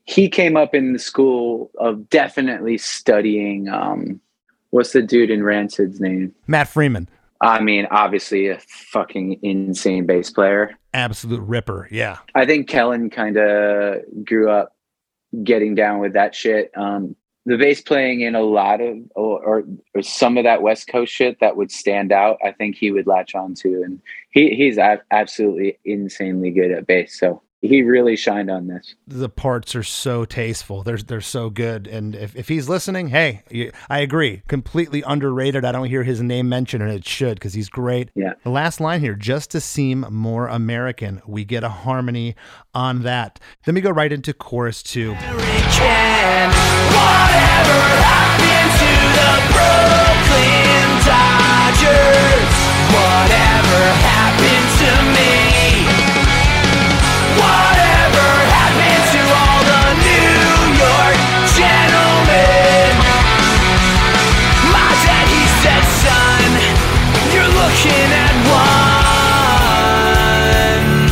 [0.05, 4.21] He came up in the school of definitely studying um
[4.71, 6.35] what's the dude in Rancid's name?
[6.47, 7.09] matt freeman
[7.41, 10.77] I mean, obviously a fucking insane bass player.
[10.95, 14.75] absolute ripper yeah I think Kellen kind of grew up
[15.45, 16.71] getting down with that shit.
[16.77, 17.17] Um,
[17.47, 19.65] the bass playing in a lot of or, or
[19.95, 22.39] or some of that West Coast shit that would stand out.
[22.45, 27.19] I think he would latch on to, and he he's absolutely insanely good at bass.
[27.19, 28.95] So he really shined on this.
[29.07, 30.83] the parts are so tasteful.
[30.83, 31.87] They're they're so good.
[31.89, 33.43] And if, if he's listening, hey,
[33.91, 34.43] I agree.
[34.49, 35.65] Completely underrated.
[35.65, 38.11] I don't hear his name mentioned, and it should because he's great.
[38.15, 38.35] Yeah.
[38.45, 42.37] The last line here, just to seem more American, we get a harmony
[42.75, 43.41] on that.
[43.65, 45.13] Then we go right into chorus two.
[45.13, 46.59] American.
[67.79, 68.35] Looking at
[70.83, 71.09] one.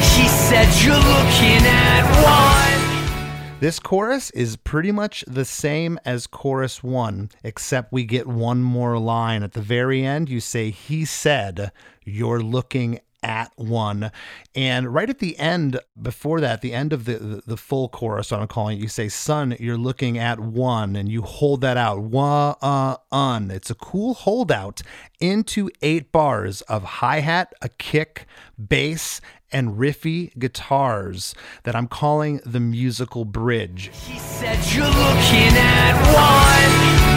[0.00, 3.58] He said, you're looking at one.
[3.60, 8.98] This chorus is pretty much the same as chorus one, except we get one more
[8.98, 9.42] line.
[9.42, 11.72] At the very end, you say, He said,
[12.04, 14.10] You're looking at one.
[14.54, 18.32] And right at the end, before that, the end of the, the, the full chorus,
[18.32, 22.00] I'm calling it, you say, Son, you're looking at one, and you hold that out.
[22.00, 23.50] Wa, uh, un.
[23.50, 24.82] It's a cool holdout
[25.20, 28.26] into eight bars of hi hat, a kick,
[28.58, 33.90] bass, and riffy guitars that I'm calling the musical bridge.
[34.06, 37.07] He said you're looking at one.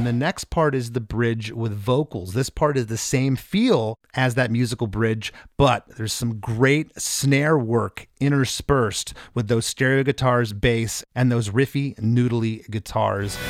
[0.00, 2.32] Then the next part is the bridge with vocals.
[2.32, 7.58] This part is the same feel as that musical bridge, but there's some great snare
[7.58, 13.36] work interspersed with those stereo guitars, bass, and those riffy, noodly guitars.
[13.36, 13.42] We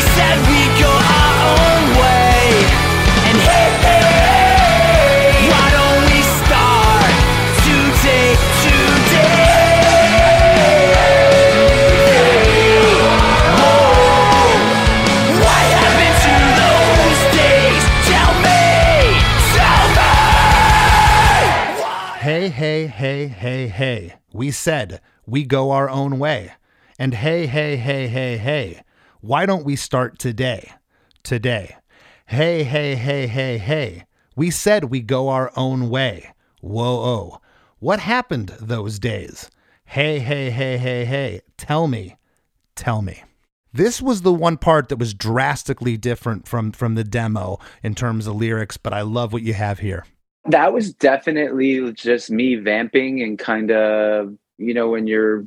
[0.00, 2.64] said we go our own way.
[3.28, 3.81] And hey,
[22.42, 24.14] Hey, hey, hey, hey, hey.
[24.32, 26.54] We said we go our own way.
[26.98, 28.82] And hey, hey, hey, hey, hey.
[29.20, 30.72] Why don't we start today?
[31.22, 31.76] Today.
[32.26, 34.06] Hey, hey, hey, hey, hey.
[34.34, 36.34] We said we go our own way.
[36.60, 37.40] Whoa, oh.
[37.78, 39.48] What happened those days?
[39.84, 41.42] Hey, hey, hey, hey, hey.
[41.56, 42.16] Tell me.
[42.74, 43.22] Tell me.
[43.72, 48.26] This was the one part that was drastically different from from the demo in terms
[48.26, 50.04] of lyrics, but I love what you have here.
[50.46, 55.46] That was definitely just me vamping and kind of you know, when you're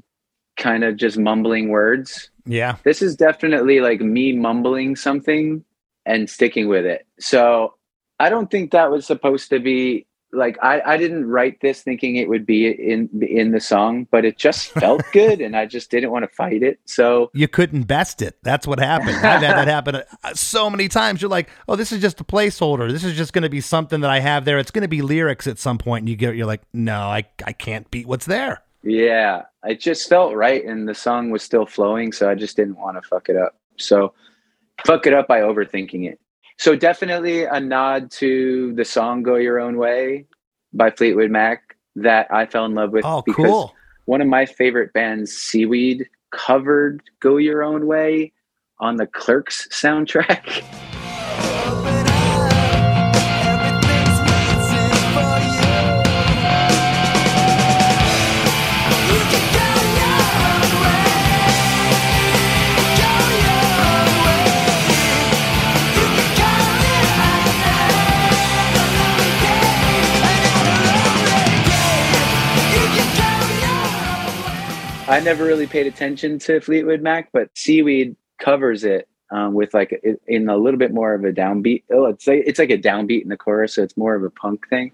[0.57, 2.29] kind of just mumbling words.
[2.45, 2.77] Yeah.
[2.83, 5.63] This is definitely like me mumbling something
[6.05, 7.07] and sticking with it.
[7.19, 7.75] So
[8.19, 12.17] I don't think that was supposed to be like I, I didn't write this thinking
[12.17, 15.89] it would be in in the song, but it just felt good and I just
[15.91, 16.79] didn't want to fight it.
[16.85, 18.37] So You couldn't best it.
[18.43, 19.11] That's what happened.
[19.11, 21.21] I've had that happen uh, so many times.
[21.21, 22.91] You're like, oh, this is just a placeholder.
[22.91, 24.59] This is just going to be something that I have there.
[24.59, 27.23] It's going to be lyrics at some point, and you get, you're like, no, I,
[27.45, 28.61] I can't beat what's there.
[28.83, 32.77] Yeah, it just felt right, and the song was still flowing, so I just didn't
[32.77, 33.57] want to fuck it up.
[33.77, 34.13] So,
[34.85, 36.19] fuck it up by overthinking it.
[36.57, 40.25] So, definitely a nod to the song "Go Your Own Way"
[40.73, 43.05] by Fleetwood Mac that I fell in love with.
[43.05, 43.75] Oh, because cool.
[44.05, 48.31] One of my favorite bands, Seaweed, covered "Go Your Own Way"
[48.79, 50.63] on the Clerks soundtrack.
[75.07, 80.01] I never really paid attention to Fleetwood Mac, but Seaweed covers it um, with like
[80.27, 81.83] in a little bit more of a downbeat.
[81.91, 84.29] Oh, it's like it's like a downbeat in the chorus, so it's more of a
[84.31, 84.91] punk thing.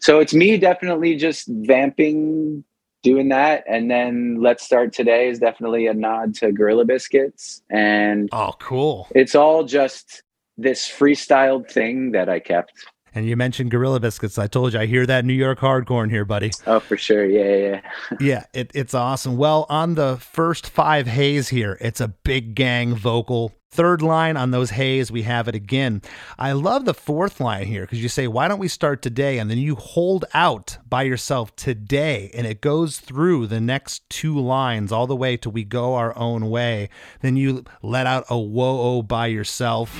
[0.00, 2.62] So it's me definitely just vamping,
[3.02, 8.28] doing that, and then Let's Start Today is definitely a nod to Gorilla Biscuits, and
[8.32, 9.08] Oh, cool.
[9.14, 10.22] it's all just
[10.56, 12.72] this freestyled thing that I kept.
[13.14, 14.38] And you mentioned Gorilla Biscuits.
[14.38, 16.50] I told you, I hear that New York hardcore in here, buddy.
[16.66, 17.80] Oh, for sure, yeah, yeah.
[18.10, 18.16] yeah.
[18.20, 19.36] yeah, it, it's awesome.
[19.36, 23.52] Well, on the first five Hays here, it's a big gang vocal.
[23.70, 26.02] Third line on those Hays, we have it again.
[26.38, 29.38] I love the fourth line here because you say, Why don't we start today?
[29.38, 34.38] And then you hold out by yourself today, and it goes through the next two
[34.38, 36.90] lines all the way till we go our own way.
[37.22, 39.98] Then you let out a whoa oh by yourself.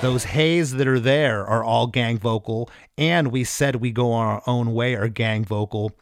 [0.00, 4.42] Those haze that are there are all gang vocal, and we said we go our
[4.46, 5.92] own way are gang vocal.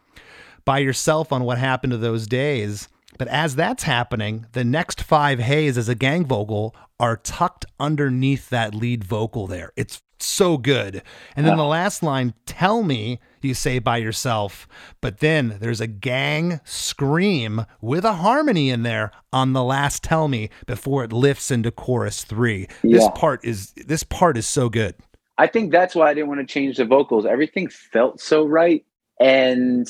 [0.65, 2.89] By yourself on what happened to those days.
[3.19, 8.49] But as that's happening, the next five haze as a gang vocal are tucked underneath
[8.51, 9.73] that lead vocal there.
[9.77, 11.03] It's so good.
[11.37, 14.67] And then the last line, tell me, you say by yourself.
[15.01, 20.29] But then there's a gang scream with a harmony in there on the last tell
[20.29, 22.69] me before it lifts into chorus three.
[22.83, 24.95] This part is this part is so good.
[25.39, 27.25] I think that's why I didn't want to change the vocals.
[27.25, 28.85] Everything felt so right
[29.21, 29.89] and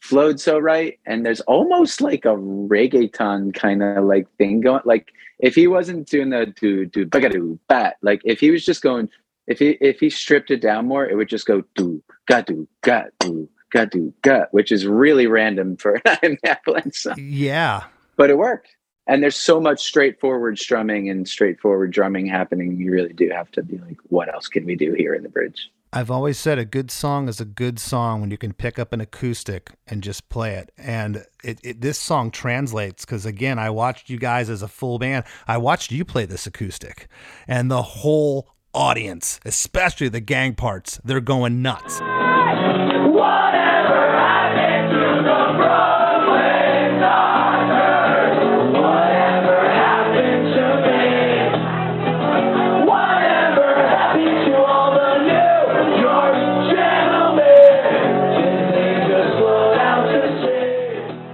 [0.00, 0.98] flowed so right.
[1.06, 4.82] And there's almost like a reggaeton kind of like thing going.
[4.84, 8.82] Like if he wasn't doing the do do bagadoo bat, like if he was just
[8.82, 9.08] going,
[9.50, 12.66] if he if he stripped it down more, it would just go do ga do
[12.82, 17.82] ga do ga do ga, which is really random for an Avalanche song Yeah.
[18.16, 18.68] but it worked.
[19.06, 22.76] And there's so much straightforward strumming and straightforward drumming happening.
[22.76, 25.28] You really do have to be like, what else can we do here in the
[25.28, 25.68] bridge?
[25.92, 28.92] I've always said a good song is a good song when you can pick up
[28.92, 30.70] an acoustic and just play it.
[30.78, 35.00] And it, it this song translates because again, I watched you guys as a full
[35.00, 35.24] band.
[35.48, 37.08] I watched you play this acoustic,
[37.48, 42.00] and the whole audience, especially the gang parts, they're going nuts.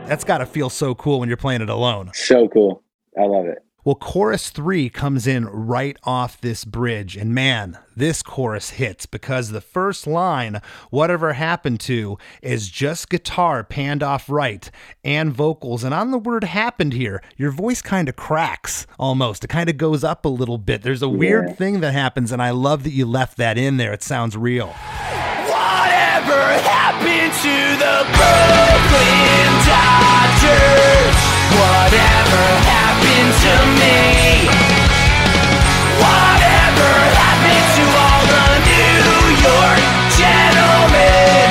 [0.07, 2.11] That's got to feel so cool when you're playing it alone.
[2.15, 2.83] So cool.
[3.19, 3.66] I love it.
[3.87, 9.51] Well, chorus three comes in right off this bridge, and man, this chorus hits because
[9.51, 10.61] the first line,
[10.91, 14.69] whatever happened to, is just guitar panned off right
[15.05, 15.85] and vocals.
[15.85, 19.45] And on the word happened here, your voice kind of cracks almost.
[19.45, 20.83] It kind of goes up a little bit.
[20.83, 21.55] There's a weird Yeah.
[21.55, 23.93] thing that happens, and I love that you left that in there.
[23.93, 24.67] It sounds real.
[25.47, 31.17] Whatever happened to the Brooklyn Dodgers?
[31.55, 32.86] Whatever happened
[33.25, 34.45] to me?
[36.05, 39.81] Whatever happened to all the New York
[40.21, 41.49] gentlemen?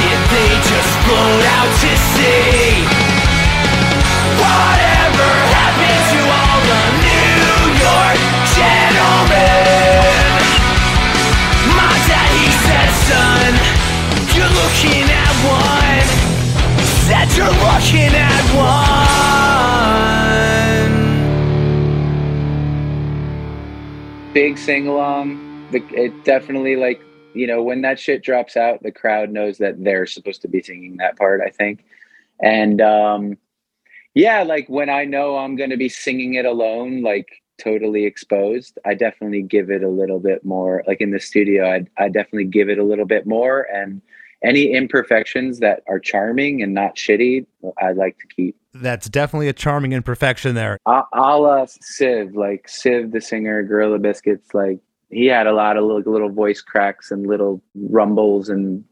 [0.00, 2.88] Did they just float out to sea?
[4.40, 7.52] Whatever happened to all the New
[7.84, 8.18] York
[8.56, 10.24] gentlemen?
[11.76, 13.52] My daddy said, son,
[14.32, 16.08] you're looking at one.
[17.04, 19.33] Said you're looking at one.
[24.34, 25.68] Big sing along.
[25.72, 27.00] It definitely like
[27.34, 30.62] you know when that shit drops out, the crowd knows that they're supposed to be
[30.62, 31.40] singing that part.
[31.40, 31.84] I think,
[32.42, 33.38] and um,
[34.12, 37.28] yeah, like when I know I'm going to be singing it alone, like
[37.62, 40.84] totally exposed, I definitely give it a little bit more.
[40.86, 44.02] Like in the studio, I I definitely give it a little bit more and
[44.44, 47.46] any imperfections that are charming and not shitty,
[47.80, 48.56] I like to keep.
[48.74, 50.78] That's definitely a charming imperfection there.
[50.86, 55.76] A, a la Civ, like Civ, the singer, Gorilla Biscuits, like he had a lot
[55.76, 58.84] of little, little voice cracks and little rumbles and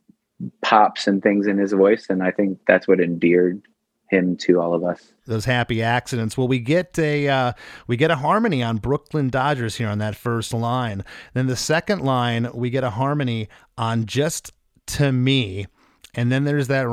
[0.62, 3.62] pops and things in his voice, and I think that's what endeared
[4.09, 5.12] him to all of us.
[5.26, 6.37] Those happy accidents.
[6.37, 7.53] Well, we get a uh,
[7.87, 11.05] we get a harmony on Brooklyn Dodgers here on that first line.
[11.35, 14.53] Then the second line, we get a harmony on just
[14.89, 15.66] to me.
[16.14, 16.84] And then there's that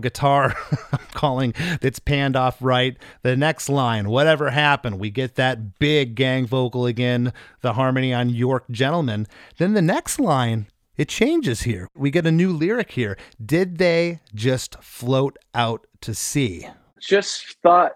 [0.00, 0.54] guitar
[1.12, 2.96] calling that's panned off right.
[3.22, 8.30] The next line, whatever happened, we get that big gang vocal again, the harmony on
[8.30, 9.26] York Gentleman.
[9.58, 11.88] Then the next line, it changes here.
[11.96, 13.16] We get a new lyric here.
[13.44, 16.68] Did they just float out to sea?
[17.00, 17.92] Just thought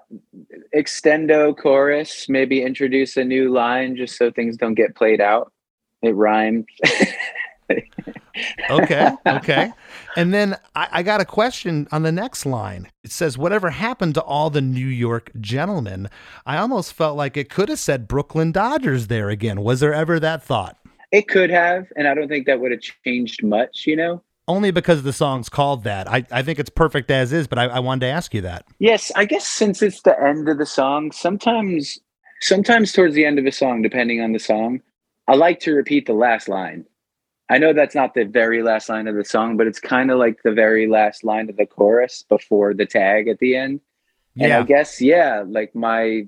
[0.75, 5.53] extendo chorus, maybe introduce a new line just so things don't get played out.
[6.03, 6.67] It rhymes.
[8.71, 9.73] okay, okay.
[10.17, 12.91] And then I, I, got a question on the next line.
[13.03, 16.09] It says, Whatever happened to all the New York gentlemen?
[16.45, 19.63] I almost felt like it could have said Brooklyn Dodgers there again.
[19.63, 20.77] Was there ever that thought?
[21.13, 24.23] It could have, and I don't think that would have changed much, you know?
[24.47, 26.11] Only because the song's called that.
[26.11, 28.67] I, I think it's perfect as is, but I, I wanted to ask you that.
[28.79, 31.99] Yes, I guess since it's the end of the song, sometimes
[32.41, 34.83] sometimes towards the end of a song, depending on the song,
[35.29, 36.85] I like to repeat the last line
[37.51, 40.19] I know that's not the very last line of the song, but it's kind of
[40.19, 43.81] like the very last line of the chorus before the tag at the end.
[44.39, 44.53] And.
[44.53, 46.27] I guess yeah, like my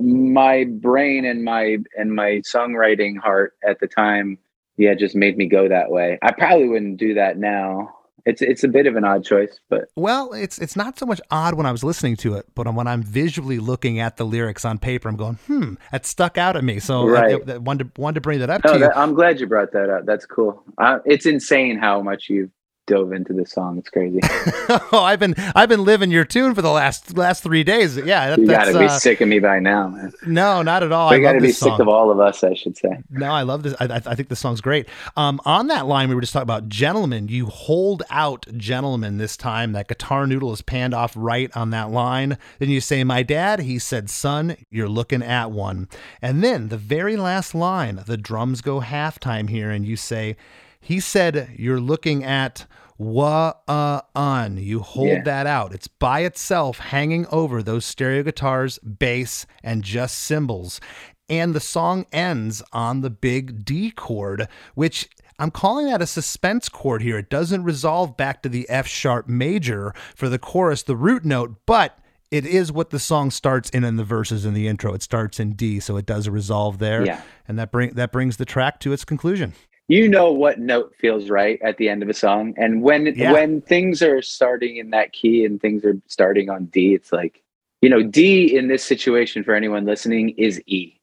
[0.00, 4.38] my brain and my and my songwriting heart at the time,
[4.76, 6.18] yeah, just made me go that way.
[6.22, 7.94] I probably wouldn't do that now
[8.26, 11.20] it's it's a bit of an odd choice, but well, it's it's not so much
[11.30, 14.64] odd when I was listening to it, but when I'm visually looking at the lyrics
[14.64, 16.80] on paper, I'm going, hmm, that stuck out at me.
[16.80, 17.40] So right.
[17.48, 18.84] I, I wanted to, wanted to bring that up no, to you.
[18.86, 20.06] That, I'm glad you brought that up.
[20.06, 20.62] That's cool.
[20.78, 22.50] Uh, it's insane how much you've
[22.86, 23.78] dove into this song.
[23.78, 24.20] It's crazy.
[24.92, 27.96] oh, I've been I've been living your tune for the last last three days.
[27.96, 30.12] Yeah, that, you got to be uh, sick of me by now, man.
[30.26, 31.14] No, not at all.
[31.14, 32.98] You got to be sick of all of us, I should say.
[33.10, 33.74] No, I love this.
[33.80, 34.88] I, I think the song's great.
[35.16, 37.28] Um, on that line, we were just talking about gentlemen.
[37.28, 39.72] You hold out gentlemen this time.
[39.72, 42.38] That guitar noodle is panned off right on that line.
[42.58, 45.88] Then you say, "My dad," he said, "Son, you're looking at one."
[46.20, 50.36] And then the very last line, the drums go halftime here, and you say.
[50.84, 52.66] He said you're looking at
[52.98, 54.58] wa uh un.
[54.58, 55.22] You hold yeah.
[55.22, 55.72] that out.
[55.72, 60.82] It's by itself hanging over those stereo guitars, bass, and just cymbals.
[61.26, 65.08] And the song ends on the big D chord, which
[65.38, 67.16] I'm calling that a suspense chord here.
[67.16, 71.56] It doesn't resolve back to the F sharp major for the chorus, the root note,
[71.64, 71.98] but
[72.30, 74.92] it is what the song starts in in the verses in the intro.
[74.92, 77.06] It starts in D, so it does resolve there.
[77.06, 77.22] Yeah.
[77.48, 79.54] And that bring that brings the track to its conclusion
[79.88, 83.32] you know what note feels right at the end of a song and when yeah.
[83.32, 87.42] when things are starting in that key and things are starting on d it's like
[87.82, 90.98] you know d in this situation for anyone listening is e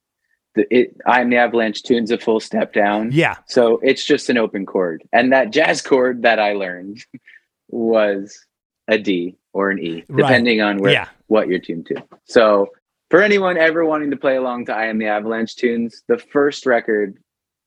[0.54, 4.36] the, it, i'm the avalanche tunes a full step down yeah so it's just an
[4.36, 7.04] open chord and that jazz chord that i learned
[7.68, 8.46] was
[8.88, 10.68] a d or an e depending right.
[10.68, 11.08] on where yeah.
[11.28, 12.68] what you're tuned to so
[13.10, 16.66] for anyone ever wanting to play along to i am the avalanche tunes the first
[16.66, 17.21] record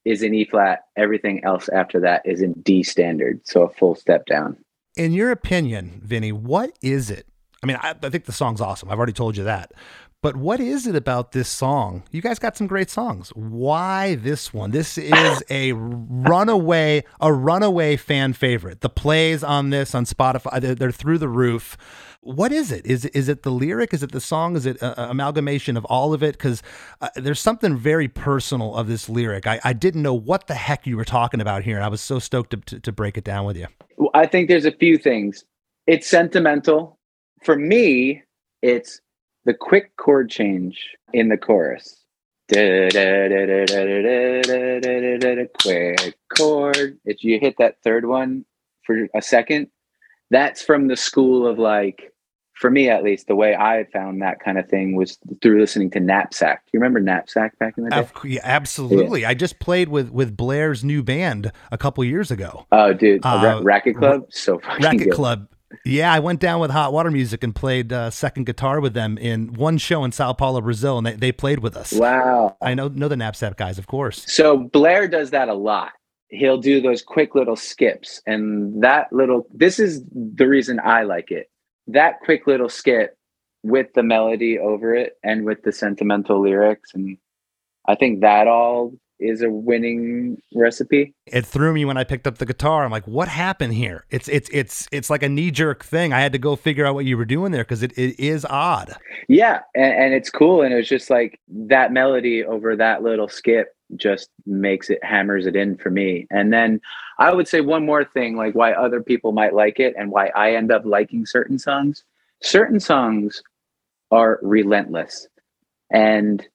[0.06, 0.86] is in E flat.
[0.96, 3.42] Everything else after that is in D standard.
[3.44, 4.58] So a full step down.
[4.96, 7.28] In your opinion, Vinnie, what is it?
[7.62, 8.90] I mean, I, I, think the song's awesome.
[8.90, 9.74] I've already told you that.
[10.26, 12.02] But what is it about this song?
[12.10, 13.30] You guys got some great songs.
[13.36, 14.72] Why this one?
[14.72, 18.82] This is a runaway, a runaway fan favorite.
[18.82, 21.78] The plays on this on Spotify, they're, they're through the roof
[22.22, 22.88] what is it?
[22.88, 23.94] Is is it the lyric?
[23.94, 24.56] Is it the song?
[24.56, 26.32] Is it an amalgamation of all of it?
[26.32, 26.64] Because
[27.00, 29.46] uh, there's something very personal of this lyric.
[29.46, 32.02] I, I didn't know what the heck you were talking about here, and I was
[32.02, 33.68] so stoked to, to, to break it down with you.
[34.16, 35.46] I think there's a few things.
[35.86, 36.98] It's sentimental.
[37.44, 38.24] For me,
[38.64, 39.02] it's
[39.46, 42.04] the quick chord change in the chorus.
[45.62, 46.98] Quick chord.
[47.06, 48.46] If you hit that third one
[48.84, 49.68] for a second,
[50.30, 52.12] that's from the school of like
[52.56, 55.92] for me at least, the way I found that kind of thing was through listening
[55.92, 56.64] to Knapsack.
[56.66, 58.08] Do you remember Knapsack back in the day?
[58.24, 59.22] yeah, absolutely.
[59.22, 59.30] Yeah.
[59.30, 62.66] I just played with with Blair's new band a couple years ago.
[62.72, 65.14] Oh, dude, uh, Racquet Club, so Racquet good.
[65.14, 65.50] Club.
[65.84, 69.18] Yeah, I went down with Hot Water Music and played uh, second guitar with them
[69.18, 71.92] in one show in Sao Paulo, Brazil, and they, they played with us.
[71.94, 72.58] Wow.
[72.62, 74.26] I know know the Knapsack guys, of course.
[74.28, 75.92] So Blair does that a lot.
[76.30, 78.22] He'll do those quick little skips.
[78.26, 81.50] And that little, this is the reason I like it.
[81.88, 83.18] That quick little skip
[83.64, 86.94] with the melody over it and with the sentimental lyrics.
[86.94, 87.18] And
[87.88, 91.14] I think that all is a winning recipe.
[91.26, 92.84] It threw me when I picked up the guitar.
[92.84, 94.06] I'm like, what happened here?
[94.10, 96.14] It's it's it's it's like a knee jerk thing.
[96.14, 98.46] I had to go figure out what you were doing there because it, it is
[98.46, 98.96] odd.
[99.28, 99.62] Yeah.
[99.74, 100.62] And, and it's cool.
[100.62, 105.46] And it was just like that melody over that little skip just makes it hammers
[105.46, 106.28] it in for me.
[106.32, 106.82] And then
[107.20, 110.32] I would say one more thing like why other people might like it and why
[110.36, 112.04] I end up liking certain songs.
[112.42, 113.42] Certain songs
[114.12, 115.28] are relentless.
[115.92, 116.46] And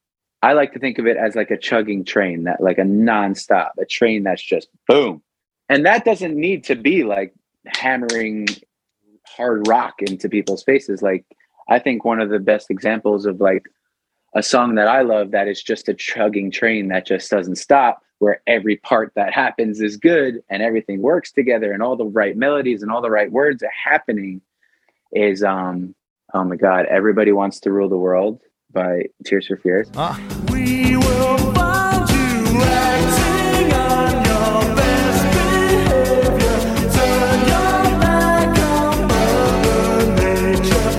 [0.42, 3.70] I like to think of it as like a chugging train that like a nonstop,
[3.78, 5.22] a train that's just boom.
[5.68, 7.34] And that doesn't need to be like
[7.66, 8.46] hammering
[9.26, 11.02] hard rock into people's faces.
[11.02, 11.24] Like
[11.68, 13.66] I think one of the best examples of like
[14.34, 18.02] a song that I love that is just a chugging train that just doesn't stop,
[18.18, 22.36] where every part that happens is good and everything works together and all the right
[22.36, 24.40] melodies and all the right words are happening
[25.12, 25.94] is um
[26.32, 28.40] oh my god, everybody wants to rule the world
[28.72, 29.90] by Tears for Fears.
[29.96, 30.18] Ah,
[30.50, 36.58] We will find you acting on your best behavior.
[36.94, 39.82] Turn your back on Mother
[40.16, 40.90] Nature.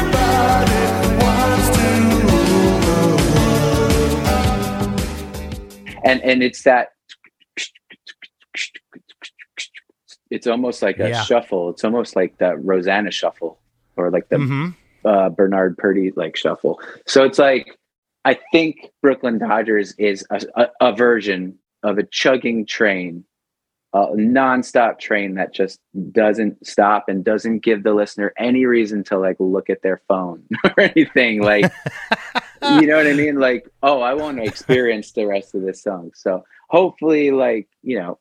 [0.00, 0.82] Everybody
[1.22, 1.86] wants to
[2.26, 3.00] rule the
[3.34, 5.00] world.
[6.04, 6.88] and and it's that
[10.30, 11.22] it's almost like a Yeah.
[11.22, 13.58] shuffle it's almost like that rosanna shuffle
[13.96, 14.74] or like the mhm.
[15.04, 17.78] Uh, bernard purdie like shuffle so it's like
[18.24, 23.24] i think brooklyn dodgers is a, a, a version of a chugging train
[23.92, 25.80] a nonstop train that just
[26.12, 30.44] doesn't stop and doesn't give the listener any reason to like look at their phone
[30.64, 31.72] or anything like
[32.62, 33.36] you know what I mean?
[33.36, 36.12] Like, oh, I want to experience the rest of this song.
[36.14, 38.18] So hopefully, like, you know,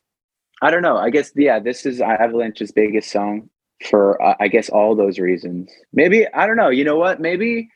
[0.61, 0.97] I don't know.
[0.97, 3.49] I guess yeah, this is Avalanche's biggest song
[3.83, 5.71] for uh, I guess all those reasons.
[5.93, 6.69] Maybe I don't know.
[6.69, 7.19] You know what?
[7.19, 7.69] Maybe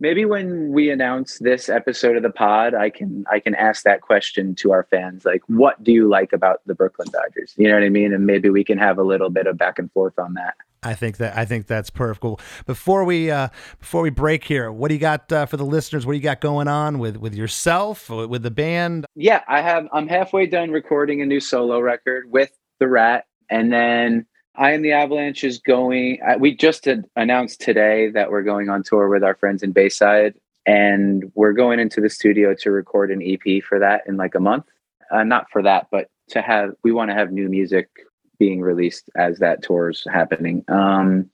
[0.00, 4.00] maybe when we announce this episode of the pod, I can I can ask that
[4.00, 5.24] question to our fans.
[5.24, 7.54] Like, what do you like about the Brooklyn Dodgers?
[7.56, 8.12] You know what I mean?
[8.12, 10.54] And maybe we can have a little bit of back and forth on that.
[10.82, 12.22] I think that I think that's perfect.
[12.22, 12.40] Cool.
[12.64, 13.48] Before we uh,
[13.78, 16.06] before we break here, what do you got uh, for the listeners?
[16.06, 19.06] What do you got going on with with yourself, with with the band?
[19.16, 23.72] yeah i have i'm halfway done recording a new solo record with the rat and
[23.72, 24.24] then
[24.60, 26.86] i am the avalanche is going we just
[27.16, 30.34] announced today that we're going on tour with our friends in bayside
[30.66, 34.40] and we're going into the studio to record an ep for that in like a
[34.40, 34.66] month.
[35.10, 37.88] Uh, not for that but to have we want to have new music
[38.38, 40.62] being released as that tour's happening.
[40.68, 41.28] Um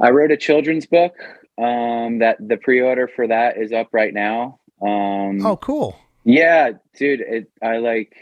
[0.00, 1.14] i wrote a children's book
[1.58, 4.58] um that the pre-order for that is up right now.
[4.82, 5.96] Um Oh, cool.
[6.24, 8.14] yeah, dude, it I like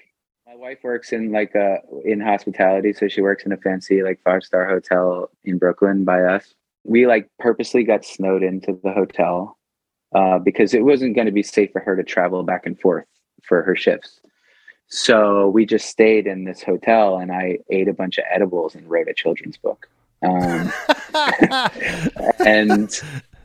[0.51, 4.21] my wife works in like a in hospitality, so she works in a fancy like
[4.25, 6.55] five star hotel in Brooklyn by us.
[6.83, 9.57] We like purposely got snowed into the hotel
[10.13, 13.05] uh, because it wasn't going to be safe for her to travel back and forth
[13.45, 14.21] for her shifts.
[14.89, 18.91] So we just stayed in this hotel, and I ate a bunch of edibles and
[18.91, 19.89] wrote a children's book.
[20.23, 20.73] Um,
[22.45, 23.01] and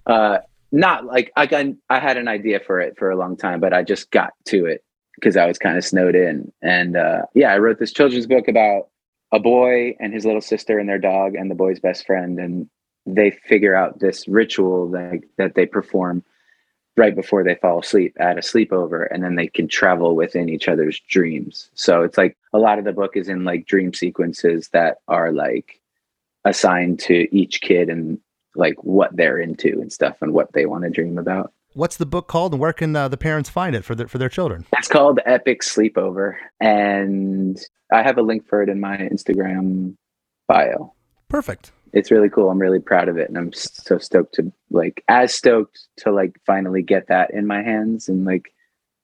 [0.07, 0.39] uh
[0.71, 3.73] not like I got I had an idea for it for a long time, but
[3.73, 4.83] I just got to it
[5.15, 6.51] because I was kind of snowed in.
[6.61, 8.89] And uh yeah, I wrote this children's book about
[9.31, 12.69] a boy and his little sister and their dog and the boy's best friend and
[13.05, 16.23] they figure out this ritual that that they perform
[16.97, 20.67] right before they fall asleep at a sleepover and then they can travel within each
[20.67, 21.69] other's dreams.
[21.73, 25.31] So it's like a lot of the book is in like dream sequences that are
[25.33, 25.81] like
[26.45, 28.19] assigned to each kid and
[28.55, 31.51] like what they're into and stuff and what they want to dream about.
[31.75, 34.17] What's the book called, and where can uh, the parents find it for their for
[34.17, 34.65] their children?
[34.77, 37.59] It's called Epic Sleepover, and
[37.91, 39.97] I have a link for it in my Instagram
[40.47, 40.93] bio.
[41.27, 41.73] Perfect.
[41.91, 42.49] It's really cool.
[42.49, 46.39] I'm really proud of it, and I'm so stoked to like as stoked to like
[46.45, 48.53] finally get that in my hands and like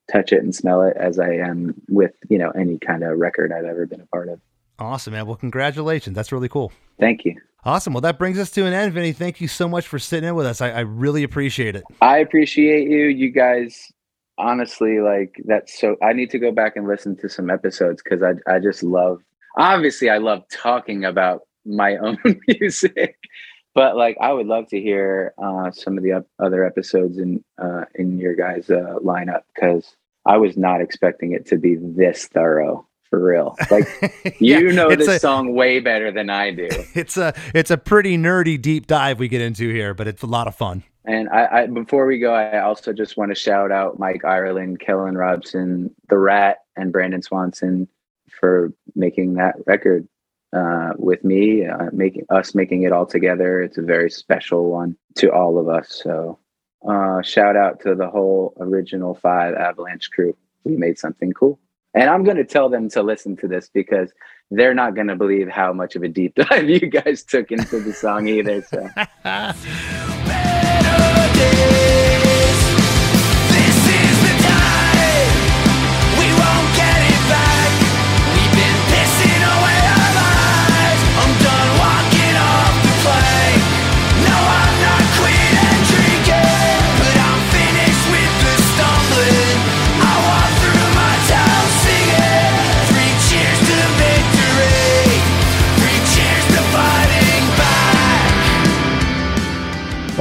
[0.10, 3.52] touch it and smell it as I am with you know any kind of record
[3.52, 4.40] I've ever been a part of.
[4.80, 5.26] Awesome, man.
[5.26, 6.16] Well, congratulations.
[6.16, 6.72] That's really cool.
[7.02, 7.36] Thank you.
[7.64, 7.94] Awesome.
[7.94, 9.12] Well, that brings us to an end, Vinnie.
[9.12, 10.62] Thank you so much for sitting in with us.
[10.62, 11.84] I, I really appreciate it.
[12.02, 13.06] I appreciate you.
[13.06, 13.92] You guys,
[14.40, 15.96] honestly, like that's so.
[16.02, 19.22] I need to go back and listen to some episodes because I I just love.
[19.58, 23.18] Obviously, I love talking about my own music,
[23.76, 27.44] but like I would love to hear uh, some of the up- other episodes in
[27.62, 29.96] uh, in your guys' uh, lineup because
[30.26, 33.56] I was not expecting it to be this thorough for real.
[33.70, 33.88] Like
[34.40, 36.70] Yeah, you know this a- song way better than I do.
[36.96, 40.28] It's a it's a pretty nerdy deep dive we get into here, but it's a
[40.28, 40.84] lot of fun.
[41.06, 44.80] And I, I before we go, I also just want to shout out Mike Ireland,
[44.80, 47.88] Kellen Robson, The Rat, and Brandon Swanson
[48.40, 50.08] for making that record
[50.54, 53.62] uh, with me, uh, making us making it all together.
[53.62, 56.02] It's a very special one to all of us.
[56.04, 56.40] So
[56.88, 60.36] uh, shout out to the whole original five Avalanche crew.
[60.64, 61.60] We made something cool.
[61.94, 64.12] And I'm going to tell them to listen to this because
[64.50, 67.80] they're not going to believe how much of a deep dive you guys took into
[67.80, 68.62] the song either.
[68.62, 68.90] So.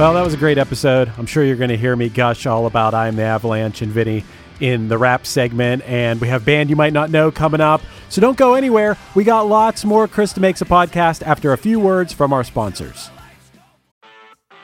[0.01, 1.11] Well, that was a great episode.
[1.19, 4.23] I'm sure you're going to hear me gush all about I'm the Avalanche and Vinnie
[4.59, 5.83] in the rap segment.
[5.85, 7.83] And we have Band You Might Not Know coming up.
[8.09, 8.97] So don't go anywhere.
[9.13, 13.11] We got lots more Chris DeMakes a Podcast after a few words from our sponsors.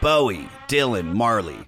[0.02, 1.68] Bowie, Dylan, Marley.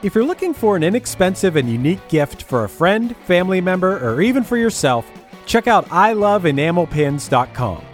[0.00, 4.22] If you're looking for an inexpensive and unique gift for a friend, family member, or
[4.22, 5.10] even for yourself,
[5.44, 7.84] check out iloveenamelpins.com.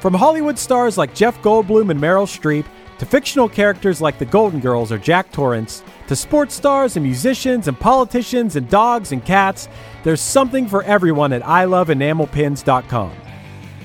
[0.00, 2.64] From Hollywood stars like Jeff Goldblum and Meryl Streep,
[2.98, 7.68] to fictional characters like the Golden Girls or Jack Torrance, to sports stars and musicians
[7.68, 9.68] and politicians and dogs and cats,
[10.04, 13.12] there's something for everyone at iloveenamelpins.com.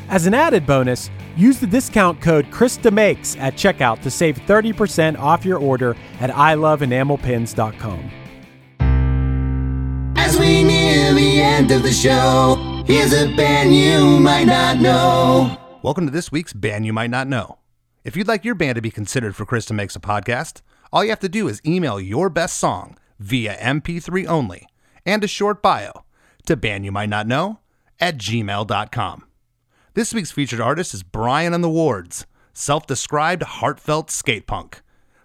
[0.08, 5.46] As an added bonus, use the discount code ChrisDeMakes at checkout to save 30% off
[5.46, 8.12] your order at iloveenamelpins.com.
[10.18, 15.58] As we near the end of the show, here's a band you might not know.
[15.82, 17.60] Welcome to this week's Band You Might Not Know.
[18.04, 20.62] If you'd like your band to be considered for Chris DeMakes a Podcast,
[20.92, 24.68] all you have to do is email your best song via MP3 only
[25.06, 26.04] and a short bio
[26.46, 27.60] to bandyoumightnotknow
[28.00, 29.27] at gmail.com.
[29.98, 34.82] This week's featured artist is Brian and the Wards, self described heartfelt skate punk.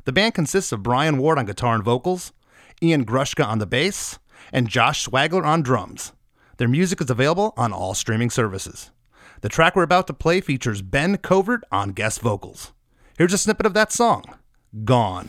[0.07, 2.33] The band consists of Brian Ward on guitar and vocals,
[2.83, 4.19] Ian Grushka on the bass,
[4.51, 6.15] and Josh Swagler on drums.
[6.57, 8.91] Their music is available on all streaming services.
[9.43, 12.73] The track we're about to play features Ben Covert on guest vocals.
[13.19, 14.25] Here's a snippet of that song
[14.85, 15.29] Gone.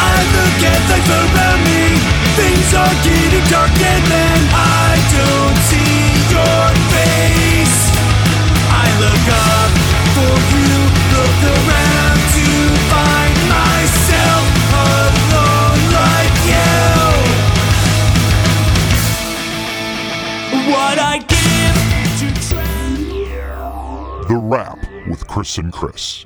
[0.00, 2.00] I look at life around me.
[2.32, 5.91] Things are getting dark and then I don't see
[24.28, 24.78] The Rap
[25.08, 26.24] with Chris and Chris.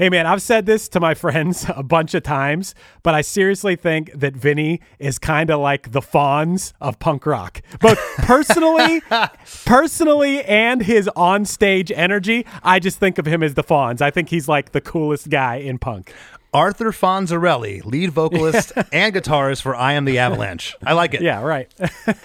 [0.00, 3.76] Hey man, I've said this to my friends a bunch of times, but I seriously
[3.76, 7.60] think that Vinnie is kind of like the Fonz of punk rock.
[7.80, 9.02] Both personally,
[9.66, 14.00] personally and his on-stage energy, I just think of him as the Fonz.
[14.00, 16.14] I think he's like the coolest guy in punk.
[16.54, 20.76] Arthur Fonzarelli, lead vocalist and guitarist for I Am the Avalanche.
[20.82, 21.20] I like it.
[21.20, 21.70] Yeah, right.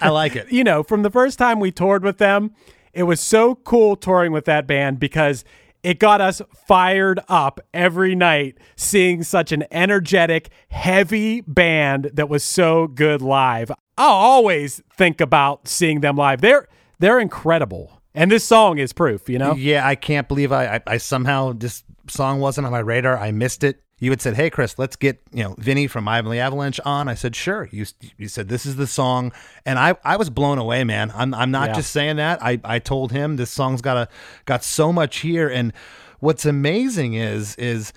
[0.00, 0.50] I like it.
[0.50, 2.52] you know, from the first time we toured with them,
[2.94, 5.44] it was so cool touring with that band because
[5.86, 12.42] it got us fired up every night seeing such an energetic, heavy band that was
[12.42, 13.70] so good live.
[13.96, 16.40] I'll always think about seeing them live.
[16.40, 16.66] They're
[16.98, 18.02] they're incredible.
[18.16, 19.54] And this song is proof, you know?
[19.54, 23.16] Yeah, I can't believe I, I, I somehow this song wasn't on my radar.
[23.16, 23.80] I missed it.
[23.98, 26.78] You had said, "Hey, Chris, let's get you know Vinnie from I Am the Avalanche
[26.84, 27.86] on." I said, "Sure." You
[28.18, 29.32] you said this is the song,
[29.64, 31.10] and I I was blown away, man.
[31.14, 31.74] I'm I'm not Yeah.
[31.76, 32.42] just saying that.
[32.42, 34.08] I I told him this song's got a
[34.44, 35.72] got so much here, and
[36.20, 37.94] what's amazing is is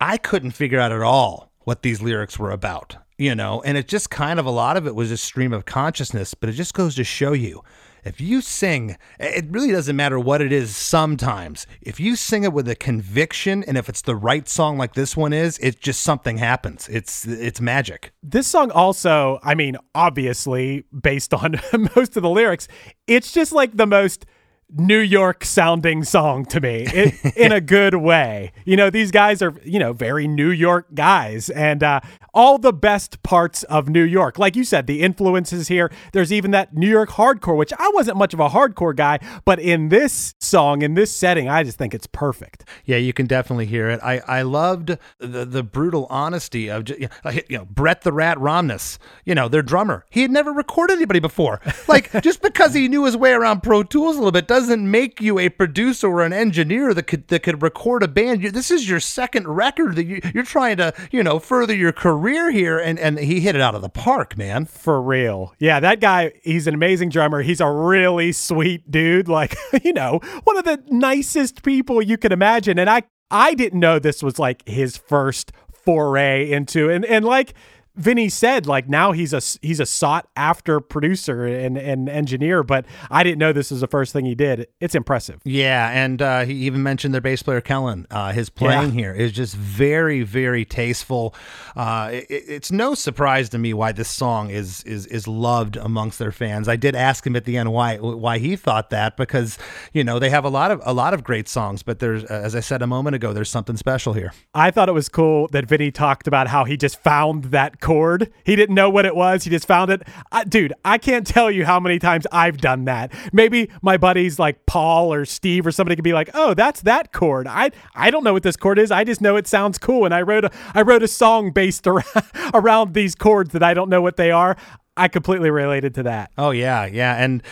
[0.00, 3.86] I couldn't figure out at all what these lyrics were about, you know, and it
[3.86, 6.74] just kind of a lot of it was a stream of consciousness, but it just
[6.74, 7.62] goes to show you
[8.08, 11.66] if you sing, it really doesn't matter what it is sometimes.
[11.82, 15.16] If you sing it with a conviction and if it's the right song like this
[15.16, 16.88] one is, it's just something happens.
[16.88, 18.12] It's it's magic.
[18.22, 21.60] This song also, I mean, obviously based on
[21.94, 22.66] most of the lyrics,
[23.06, 24.24] it's just like the most
[24.70, 28.52] New York sounding song to me it, in a good way.
[28.66, 32.00] You know, these guys are, you know, very New York guys and uh,
[32.34, 34.38] all the best parts of New York.
[34.38, 35.90] Like you said, the influences here.
[36.12, 39.58] There's even that New York hardcore, which I wasn't much of a hardcore guy, but
[39.58, 42.64] in this song, in this setting, I just think it's perfect.
[42.84, 44.00] Yeah, you can definitely hear it.
[44.02, 47.08] I, I loved the, the brutal honesty of, you
[47.50, 50.04] know, Brett the Rat Romnes, you know, their drummer.
[50.10, 51.60] He had never recorded anybody before.
[51.88, 55.20] Like, just because he knew his way around Pro Tools a little bit doesn't make
[55.20, 58.42] you a producer or an engineer that could that could record a band.
[58.42, 61.92] You, this is your second record that you, you're trying to you know further your
[61.92, 64.64] career here, and and he hit it out of the park, man.
[64.64, 66.32] For real, yeah, that guy.
[66.42, 67.42] He's an amazing drummer.
[67.42, 69.28] He's a really sweet dude.
[69.28, 72.80] Like you know, one of the nicest people you could imagine.
[72.80, 75.52] And I I didn't know this was like his first
[75.84, 77.54] foray into and and like
[77.98, 82.86] Vinnie said like now he's a he's a sought after producer and, and engineer, but
[83.10, 84.68] I didn't know this was the first thing he did.
[84.80, 85.40] It's impressive.
[85.44, 88.06] Yeah, and uh, he even mentioned their bass player Kellen.
[88.10, 89.00] Uh, his playing yeah.
[89.00, 91.34] here is just very very tasteful.
[91.76, 96.18] Uh, it, it's no surprise to me why this song is is is loved amongst
[96.18, 96.68] their fans.
[96.68, 99.58] I did ask him at the end why why he thought that because
[99.92, 102.54] you know they have a lot of a lot of great songs, but there's as
[102.54, 104.32] I said a moment ago, there's something special here.
[104.54, 108.30] I thought it was cool that Vinnie talked about how he just found that chord.
[108.44, 109.44] He didn't know what it was.
[109.44, 110.02] He just found it.
[110.30, 113.14] I, dude, I can't tell you how many times I've done that.
[113.32, 117.14] Maybe my buddies like Paul or Steve or somebody could be like, "Oh, that's that
[117.14, 118.90] chord." I I don't know what this chord is.
[118.90, 121.86] I just know it sounds cool, and I wrote a I wrote a song based
[121.86, 122.04] around,
[122.52, 124.54] around these chords that I don't know what they are.
[124.98, 126.32] I completely related to that.
[126.36, 127.42] Oh yeah, yeah, and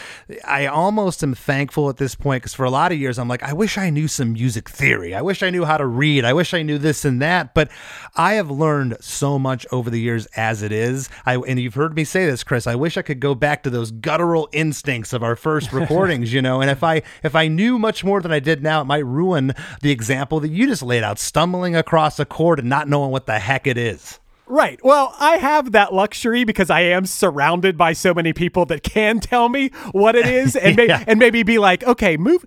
[0.44, 3.42] I almost am thankful at this point because for a lot of years I'm like,
[3.44, 5.14] I wish I knew some music theory.
[5.14, 6.24] I wish I knew how to read.
[6.24, 7.55] I wish I knew this and that.
[7.55, 7.70] But
[8.16, 11.09] I have learned so much over the years as it is.
[11.24, 12.66] I and you've heard me say this, Chris.
[12.66, 16.42] I wish I could go back to those guttural instincts of our first recordings, you
[16.42, 16.61] know.
[16.61, 19.55] And if I if I knew much more than I did now, it might ruin
[19.82, 23.26] the example that you just laid out, stumbling across a chord and not knowing what
[23.26, 24.18] the heck it is.
[24.49, 24.78] Right.
[24.84, 29.18] Well, I have that luxury because I am surrounded by so many people that can
[29.18, 31.03] tell me what it is and, yeah.
[31.07, 32.44] and maybe be like, okay, move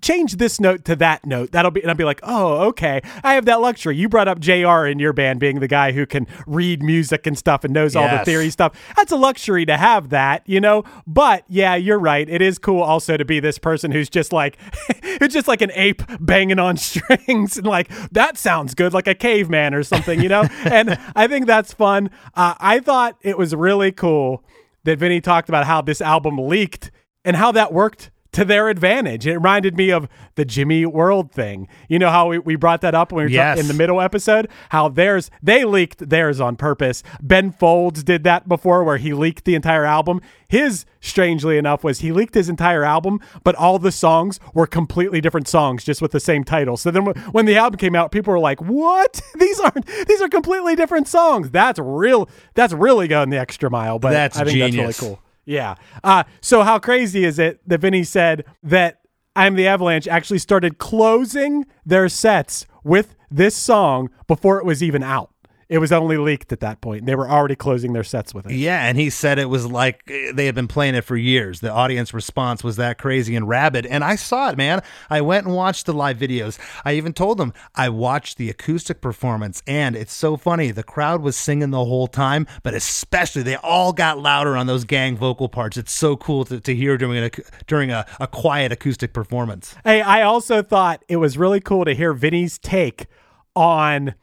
[0.00, 1.52] change this note to that note.
[1.52, 3.00] That'll be, and I'll be like, oh, okay.
[3.22, 3.96] I have that luxury.
[3.96, 7.36] You brought up JR in your band being the guy who can read music and
[7.36, 8.02] stuff and knows yes.
[8.02, 8.74] all the theory stuff.
[8.96, 10.84] That's a luxury to have that, you know?
[11.06, 12.28] But yeah, you're right.
[12.28, 14.58] It is cool also to be this person who's just like,
[15.20, 19.14] who's just like an ape banging on strings and like, that sounds good, like a
[19.14, 20.42] caveman or something, you know?
[20.64, 22.10] and I think that's fun.
[22.34, 24.44] Uh, I thought it was really cool
[24.84, 26.90] that Vinnie talked about how this album leaked
[27.24, 29.26] and how that worked to their advantage.
[29.26, 31.66] It reminded me of the Jimmy World thing.
[31.88, 33.58] You know how we, we brought that up when we were yes.
[33.58, 34.48] in the middle episode?
[34.68, 37.02] How theirs, they leaked theirs on purpose.
[37.20, 40.20] Ben Folds did that before where he leaked the entire album.
[40.48, 45.20] His, strangely enough, was he leaked his entire album, but all the songs were completely
[45.20, 46.76] different songs, just with the same title.
[46.76, 49.20] So then when the album came out, people were like, what?
[49.38, 51.50] These aren't, these are completely different songs.
[51.50, 54.74] That's real, that's really going the extra mile, but that's I think genius.
[54.74, 55.22] that's really cool.
[55.48, 55.76] Yeah.
[56.04, 59.00] Uh, so how crazy is it that Vinnie said that
[59.34, 64.82] I Am the Avalanche actually started closing their sets with this song before it was
[64.82, 65.30] even out?
[65.68, 67.04] It was only leaked at that point.
[67.04, 68.52] They were already closing their sets with it.
[68.52, 71.60] Yeah, and he said it was like eh, they had been playing it for years.
[71.60, 73.84] The audience response was that crazy and rabid.
[73.84, 74.82] And I saw it, man.
[75.10, 76.58] I went and watched the live videos.
[76.86, 80.70] I even told them I watched the acoustic performance, and it's so funny.
[80.70, 84.84] The crowd was singing the whole time, but especially they all got louder on those
[84.84, 85.76] gang vocal parts.
[85.76, 87.30] It's so cool to, to hear during a
[87.66, 89.74] during a, a quiet acoustic performance.
[89.84, 93.06] Hey, I also thought it was really cool to hear Vinnie's take
[93.54, 94.14] on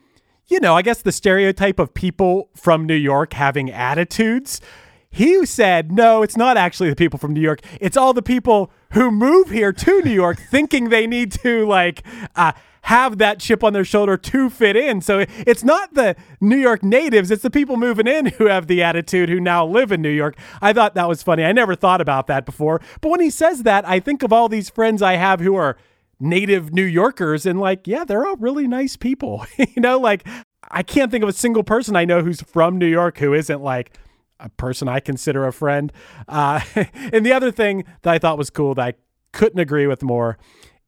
[0.47, 4.61] you know, I guess the stereotype of people from New York having attitudes.
[5.09, 7.61] He said, no, it's not actually the people from New York.
[7.79, 12.03] It's all the people who move here to New York thinking they need to, like,
[12.35, 12.51] uh,
[12.83, 15.01] have that chip on their shoulder to fit in.
[15.01, 18.83] So it's not the New York natives, it's the people moving in who have the
[18.83, 20.37] attitude who now live in New York.
[20.61, 21.43] I thought that was funny.
[21.43, 22.81] I never thought about that before.
[23.01, 25.77] But when he says that, I think of all these friends I have who are
[26.19, 29.45] native New Yorkers and like, yeah, they're all really nice people.
[29.57, 30.27] you know, like
[30.69, 33.61] I can't think of a single person I know who's from New York who isn't
[33.61, 33.97] like
[34.39, 35.91] a person I consider a friend.
[36.27, 36.61] Uh,
[36.93, 38.93] and the other thing that I thought was cool that I
[39.31, 40.37] couldn't agree with more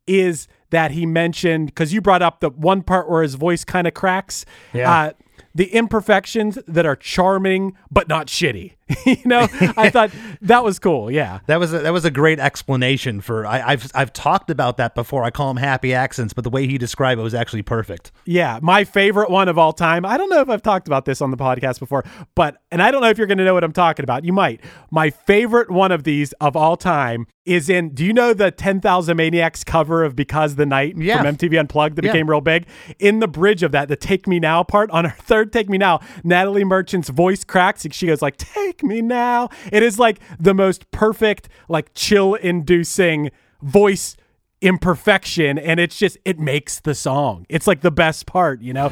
[0.06, 3.88] is that he mentioned because you brought up the one part where his voice kind
[3.88, 4.46] of cracks.
[4.74, 4.92] Yeah.
[4.92, 5.12] Uh,
[5.54, 8.77] the imperfections that are charming but not shitty.
[9.06, 10.12] you know, I thought
[10.42, 11.12] that was cool.
[11.12, 11.40] Yeah.
[11.48, 13.46] That was a, that was a great explanation for.
[13.46, 15.24] I, I've I've talked about that before.
[15.24, 18.12] I call them happy accents, but the way he described it was actually perfect.
[18.26, 20.06] Yeah, my favorite one of all time.
[20.06, 22.92] I don't know if I've talked about this on the podcast before, but and I
[22.92, 24.24] don't know if you're going to know what I'm talking about.
[24.24, 24.62] You might.
[24.92, 27.90] My favorite one of these of all time is in.
[27.90, 31.18] Do you know the 10,000 Maniacs cover of "Because the Night" Yeah.
[31.22, 32.12] from MTV Unplugged that Yeah.
[32.14, 32.68] became real big?
[33.00, 35.78] In the bridge of that, the "Take Me Now" part on her third "Take Me
[35.78, 37.84] Now," Natalie Merchant's voice cracks.
[37.86, 43.32] and She goes like, "Take me now." It is like the most perfect, like chill-inducing
[43.62, 44.16] voice
[44.62, 48.90] imperfection and it's just it makes the song it's like the best part you know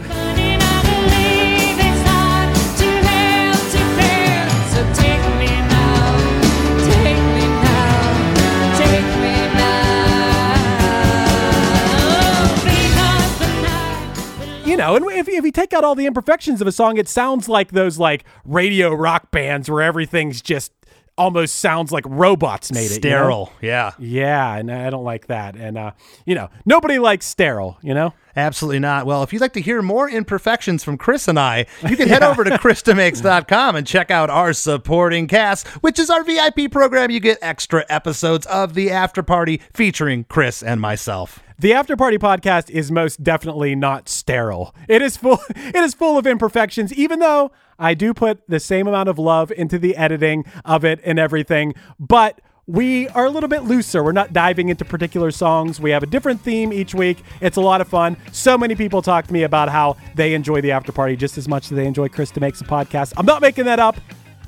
[14.76, 17.08] you know and if, if you take out all the imperfections of a song it
[17.08, 20.74] sounds like those like radio rock bands where everything's just
[21.18, 23.18] almost sounds like robots made it you know?
[23.18, 23.54] Sterile.
[23.62, 23.94] Yeah.
[23.98, 25.92] yeah and i don't like that and uh
[26.26, 29.06] you know nobody likes sterile you know Absolutely not.
[29.06, 32.22] Well, if you'd like to hear more imperfections from Chris and I, you can head
[32.22, 37.12] over to ChrisDeMakes.com and check out our supporting cast, which is our VIP program.
[37.12, 41.45] You get extra episodes of the after party featuring Chris and myself.
[41.58, 44.76] The After Party podcast is most definitely not sterile.
[44.90, 48.88] It is full it is full of imperfections even though I do put the same
[48.88, 53.48] amount of love into the editing of it and everything, but we are a little
[53.48, 54.04] bit looser.
[54.04, 55.80] We're not diving into particular songs.
[55.80, 57.24] We have a different theme each week.
[57.40, 58.18] It's a lot of fun.
[58.34, 61.48] So many people talk to me about how they enjoy the after party just as
[61.48, 63.14] much as they enjoy Chris DeMakes a Podcast.
[63.16, 63.96] I'm not making that up.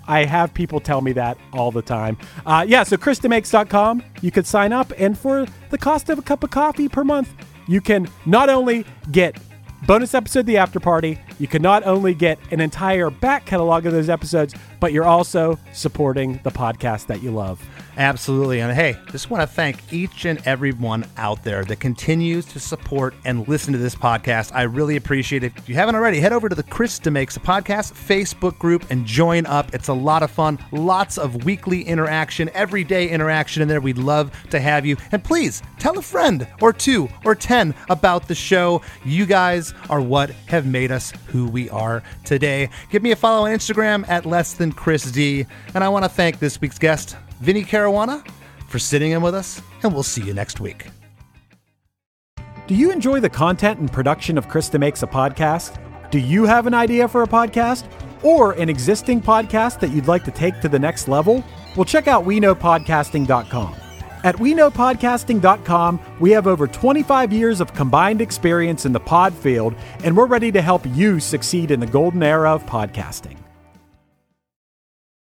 [0.08, 2.18] I have people tell me that all the time.
[2.46, 6.44] Uh, yeah, so ChrisDeMakes.com, you could sign up, and for the cost of a cup
[6.44, 7.34] of coffee per month,
[7.68, 9.38] you can not only get
[9.86, 13.94] bonus episode the after party, you can not only get an entire back catalog of
[13.94, 17.64] those episodes, but you're also supporting the podcast that you love.
[17.98, 18.60] Absolutely.
[18.62, 22.60] And hey, just want to thank each and every one out there that continues to
[22.60, 24.52] support and listen to this podcast.
[24.54, 25.52] I really appreciate it.
[25.58, 29.04] If you haven't already, head over to the Chris DeMakes a Podcast Facebook group and
[29.04, 29.74] join up.
[29.74, 33.82] It's a lot of fun, lots of weekly interaction, everyday interaction in there.
[33.82, 34.96] We'd love to have you.
[35.12, 38.84] And please tell a friend or two or 10 about the show.
[39.06, 42.70] You guys are what have made us who we are today.
[42.92, 45.48] Give me a follow on Instagram at less than Chris D.
[45.74, 48.26] And I want to thank this week's guest, Vinnie Caruana,
[48.68, 50.88] for sitting in with us, and we'll see you next week.
[52.68, 55.80] Do you enjoy the content and production of Chris DeMakes a Podcast?
[56.12, 57.86] Do you have an idea for a podcast
[58.24, 61.44] or an existing podcast that you'd like to take to the next level?
[61.76, 63.76] Well, check out WeKnowPodcasting.com.
[64.24, 70.18] At WeKnowPodcasting.com, we have over 25 years of combined experience in the pod field, and
[70.18, 73.38] we're ready to help you succeed in the golden era of podcasting.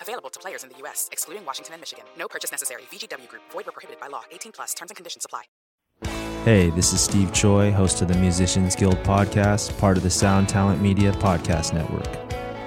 [0.00, 2.04] Available to players in the U.S., excluding Washington and Michigan.
[2.18, 2.82] No purchase necessary.
[2.90, 4.22] VGW Group, void were prohibited by law.
[4.30, 5.44] 18 plus terms and conditions apply.
[6.44, 10.48] Hey, this is Steve Choi, host of the Musicians Guild podcast, part of the Sound
[10.48, 12.06] Talent Media Podcast Network.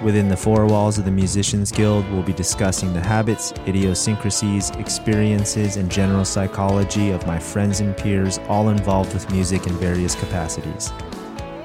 [0.02, 5.76] Within the four walls of the Musicians Guild, we'll be discussing the habits, idiosyncrasies, experiences,
[5.76, 10.92] and general psychology of my friends and peers, all involved with music in various capacities.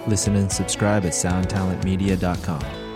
[0.08, 2.87] Listen and subscribe at soundtalentmedia.com.